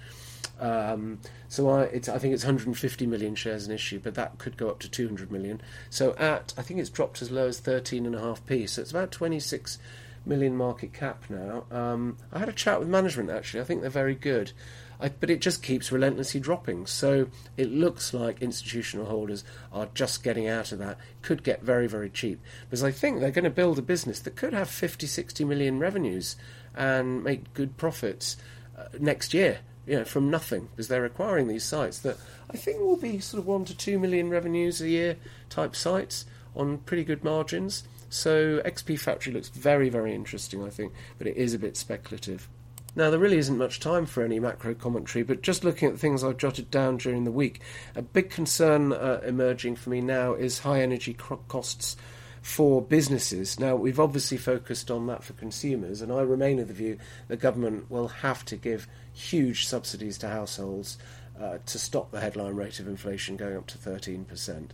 [0.60, 4.68] Um, so I, I, think it's 150 million shares in issue, but that could go
[4.68, 5.60] up to 200 million.
[5.90, 8.68] So at I think it's dropped as low as 13.5p.
[8.68, 9.78] So it's about 26
[10.26, 11.64] million market cap now.
[11.70, 13.60] Um, I had a chat with management actually.
[13.60, 14.52] I think they're very good.
[15.00, 16.86] I, but it just keeps relentlessly dropping.
[16.86, 20.98] So it looks like institutional holders are just getting out of that.
[21.22, 22.40] Could get very, very cheap.
[22.68, 25.78] Because I think they're going to build a business that could have 50, 60 million
[25.78, 26.36] revenues
[26.74, 28.36] and make good profits
[28.78, 30.68] uh, next year, you know, from nothing.
[30.70, 32.16] Because they're acquiring these sites that
[32.50, 35.16] I think will be sort of 1 to 2 million revenues a year
[35.50, 36.24] type sites
[36.56, 37.82] on pretty good margins.
[38.14, 42.48] So XP Factory looks very, very interesting, I think, but it is a bit speculative.
[42.94, 46.22] Now, there really isn't much time for any macro commentary, but just looking at things
[46.22, 47.60] I've jotted down during the week,
[47.96, 51.96] a big concern uh, emerging for me now is high energy costs
[52.40, 53.58] for businesses.
[53.58, 57.36] Now, we've obviously focused on that for consumers, and I remain of the view the
[57.36, 60.98] government will have to give huge subsidies to households
[61.40, 64.70] uh, to stop the headline rate of inflation going up to 13%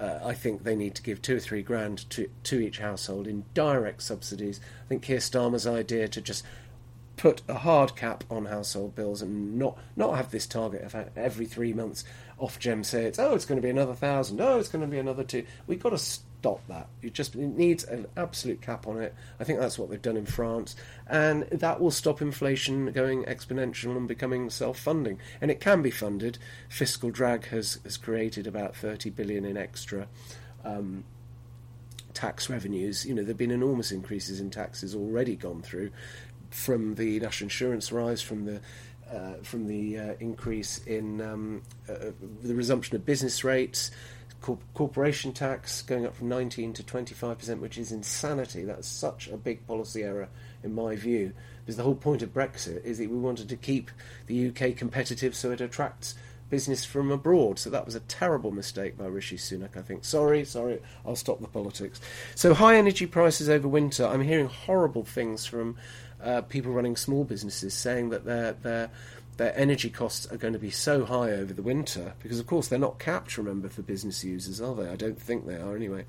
[0.00, 3.26] uh, I think they need to give two or three grand to, to each household
[3.26, 4.60] in direct subsidies.
[4.86, 6.44] I think Keir Starmer's idea to just
[7.16, 11.44] put a hard cap on household bills and not not have this target of every
[11.44, 12.02] three months
[12.40, 14.98] Ofgem say it's oh it's going to be another thousand oh it's going to be
[14.98, 16.88] another two we've got to stop that.
[17.02, 19.14] It just it needs an absolute cap on it.
[19.38, 20.74] I think that's what they've done in France.
[21.06, 25.18] And that will stop inflation going exponential and becoming self-funding.
[25.42, 26.38] And it can be funded.
[26.70, 30.08] Fiscal drag has has created about 30 billion in extra
[30.64, 31.04] um,
[32.14, 33.04] tax revenues.
[33.04, 35.90] You know there've been enormous increases in taxes already gone through
[36.48, 38.60] from the national insurance rise, from the
[39.12, 42.12] uh, from the uh, increase in um, uh,
[42.42, 43.90] the resumption of business rates,
[44.40, 48.64] corporation tax going up from 19 to 25 percent, which is insanity.
[48.64, 50.28] That's such a big policy error,
[50.62, 51.32] in my view.
[51.60, 53.90] Because the whole point of Brexit is that we wanted to keep
[54.26, 56.14] the UK competitive, so it attracts
[56.48, 57.58] business from abroad.
[57.58, 60.04] So that was a terrible mistake by Rishi Sunak, I think.
[60.04, 62.00] Sorry, sorry, I'll stop the politics.
[62.34, 64.04] So high energy prices over winter.
[64.06, 65.76] I'm hearing horrible things from
[66.22, 68.90] uh, people running small businesses saying that their
[69.40, 72.68] their energy costs are going to be so high over the winter because, of course,
[72.68, 73.38] they're not capped.
[73.38, 74.86] Remember for business users, are they?
[74.86, 76.04] I don't think they are anyway.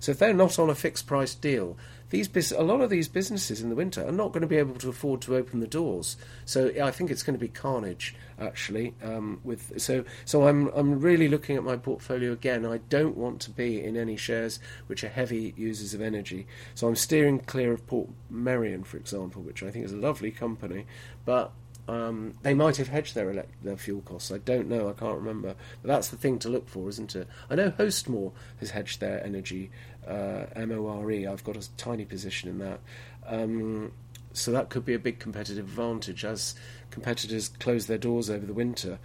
[0.00, 1.76] So if they're not on a fixed price deal,
[2.10, 4.74] these a lot of these businesses in the winter are not going to be able
[4.80, 6.16] to afford to open the doors.
[6.44, 8.94] So I think it's going to be carnage actually.
[9.00, 12.66] Um, with so so I'm I'm really looking at my portfolio again.
[12.66, 14.58] I don't want to be in any shares
[14.88, 16.48] which are heavy users of energy.
[16.74, 20.32] So I'm steering clear of Port Merion, for example, which I think is a lovely
[20.32, 20.84] company,
[21.24, 21.52] but
[21.88, 24.30] um, they might have hedged their elect- their fuel costs.
[24.30, 24.88] I don't know.
[24.88, 25.54] I can't remember.
[25.82, 27.26] But that's the thing to look for, isn't it?
[27.50, 29.70] I know Hostmore has hedged their energy
[30.06, 31.28] uh, MORE.
[31.28, 32.80] I've got a tiny position in that.
[33.26, 33.92] Um,
[34.32, 36.54] so that could be a big competitive advantage as
[36.90, 38.98] competitors close their doors over the winter.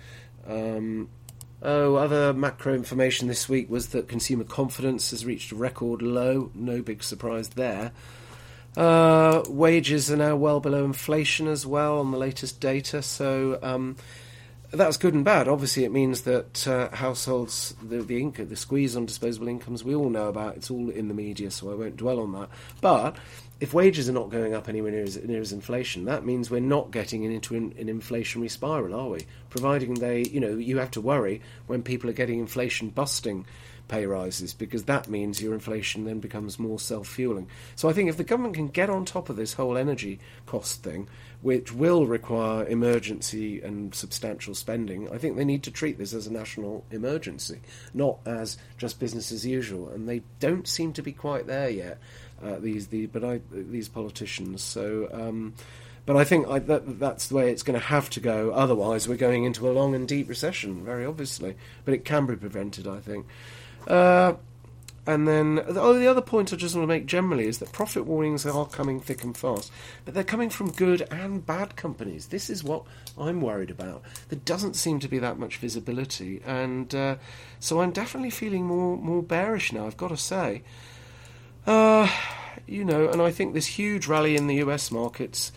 [0.47, 1.09] Um,
[1.61, 6.51] oh, other macro information this week was that consumer confidence has reached a record low.
[6.53, 7.91] No big surprise there.
[8.75, 13.95] Uh, wages are now well below inflation as well on the latest data, so um,
[14.71, 15.47] that's good and bad.
[15.47, 19.95] Obviously, it means that uh, households, the the, income, the squeeze on disposable incomes, we
[19.95, 20.57] all know about.
[20.57, 22.49] It's all in the media, so I won't dwell on that.
[22.81, 23.15] But
[23.59, 26.59] if wages are not going up anywhere near as, near as inflation, that means we're
[26.59, 29.25] not getting into an, an, inflationary spiral, are we?
[29.49, 33.45] Providing they, you know, you have to worry when people are getting inflation busting
[33.87, 37.47] pay rises because that means your inflation then becomes more self fueling.
[37.75, 40.83] So I think if the government can get on top of this whole energy cost
[40.83, 41.07] thing,
[41.41, 46.27] which will require emergency and substantial spending, I think they need to treat this as
[46.27, 47.61] a national emergency,
[47.93, 49.89] not as just business as usual.
[49.89, 51.99] And they don't seem to be quite there yet.
[52.43, 54.61] Uh, these the but I these politicians.
[54.61, 55.09] So.
[55.11, 55.53] Um,
[56.07, 58.51] but I think I, that that's the way it's going to have to go.
[58.51, 61.55] Otherwise, we're going into a long and deep recession, very obviously.
[61.83, 63.25] But it can be prevented, I think.
[63.87, 64.33] Uh,
[65.07, 68.05] and then, oh, the other point I just want to make generally is that profit
[68.05, 69.71] warnings are coming thick and fast,
[70.03, 72.27] but they're coming from good and bad companies.
[72.27, 72.83] This is what
[73.17, 74.01] I'm worried about.
[74.27, 77.15] There doesn't seem to be that much visibility, and uh,
[77.61, 79.87] so I'm definitely feeling more more bearish now.
[79.87, 80.63] I've got to say.
[81.65, 82.09] Uh,
[82.65, 85.53] you know, and I think this huge rally in the US markets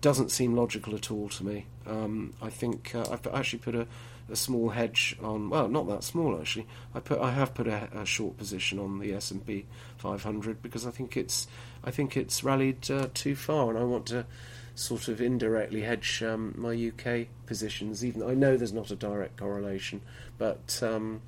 [0.00, 1.66] doesn't seem logical at all to me.
[1.86, 3.86] Um, I think uh, I've actually put a,
[4.30, 5.50] a, small hedge on.
[5.50, 6.66] Well, not that small actually.
[6.94, 9.66] I put I have put a, a short position on the S and P
[9.98, 11.46] 500 because I think it's
[11.82, 14.26] I think it's rallied uh, too far, and I want to
[14.74, 18.04] sort of indirectly hedge um, my UK positions.
[18.04, 20.00] Even I know there's not a direct correlation,
[20.38, 20.80] but.
[20.82, 21.22] Um,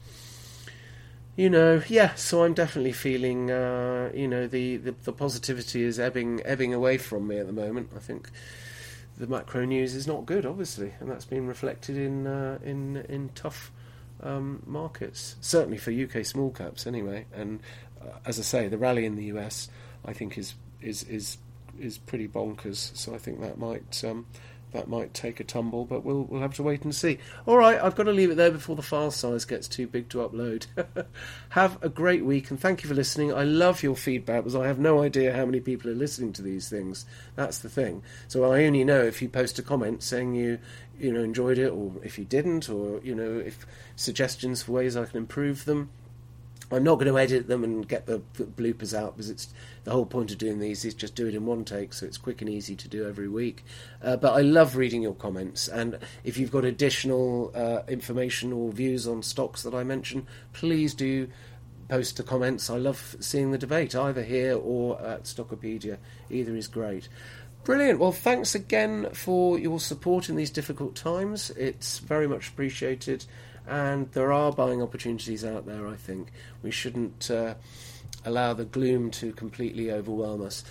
[1.37, 2.15] you know, yeah.
[2.15, 6.97] So I'm definitely feeling, uh, you know, the, the, the positivity is ebbing ebbing away
[6.97, 7.91] from me at the moment.
[7.95, 8.31] I think
[9.17, 13.31] the macro news is not good, obviously, and that's been reflected in uh, in in
[13.35, 13.73] tough
[14.23, 15.37] um, markets.
[15.41, 17.27] Certainly for UK small caps, anyway.
[17.33, 17.61] And
[18.01, 19.69] uh, as I say, the rally in the US,
[20.05, 21.39] I think, is is is
[21.79, 22.97] is pretty bonkers.
[22.97, 24.27] So I think that might um,
[24.73, 27.19] that might take a tumble, but we'll we'll have to wait and see.
[27.47, 30.09] All right, I've got to leave it there before the file size gets too big
[30.11, 30.67] to upload.
[31.51, 33.33] have a great week, and thank you for listening.
[33.33, 36.43] I love your feedback because I have no idea how many people are listening to
[36.43, 37.07] these things.
[37.37, 38.03] That's the thing.
[38.29, 40.59] So I only know if you post a comment saying you
[40.99, 44.97] you know enjoyed it, or if you didn't, or you know if suggestions for ways
[44.97, 45.91] I can improve them.
[46.71, 49.49] I'm not going to edit them and get the bloopers out because it's
[49.85, 52.19] the whole point of doing these is just do it in one take, so it's
[52.19, 53.65] quick and easy to do every week.
[54.03, 58.73] Uh, but I love reading your comments, and if you've got additional uh, information or
[58.73, 61.29] views on stocks that I mention, please do
[61.89, 62.69] post the comments.
[62.69, 65.99] I love seeing the debate either here or at Stockopedia.
[66.31, 67.09] Either is great.
[67.65, 67.99] Brilliant.
[67.99, 71.51] Well, thanks again for your support in these difficult times.
[71.51, 73.25] It's very much appreciated
[73.67, 75.87] and there are buying opportunities out there.
[75.87, 77.55] I think we shouldn't uh,
[78.25, 80.65] allow the gloom to completely overwhelm us.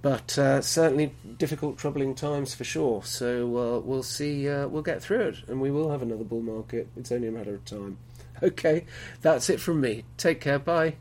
[0.00, 3.02] But uh, certainly difficult, troubling times for sure.
[3.02, 4.48] So uh, we'll see.
[4.48, 6.88] Uh, we'll get through it, and we will have another bull market.
[6.96, 7.98] It's only a matter of time.
[8.40, 8.84] Okay,
[9.20, 10.04] that's it from me.
[10.16, 10.60] Take care.
[10.60, 10.94] Bye.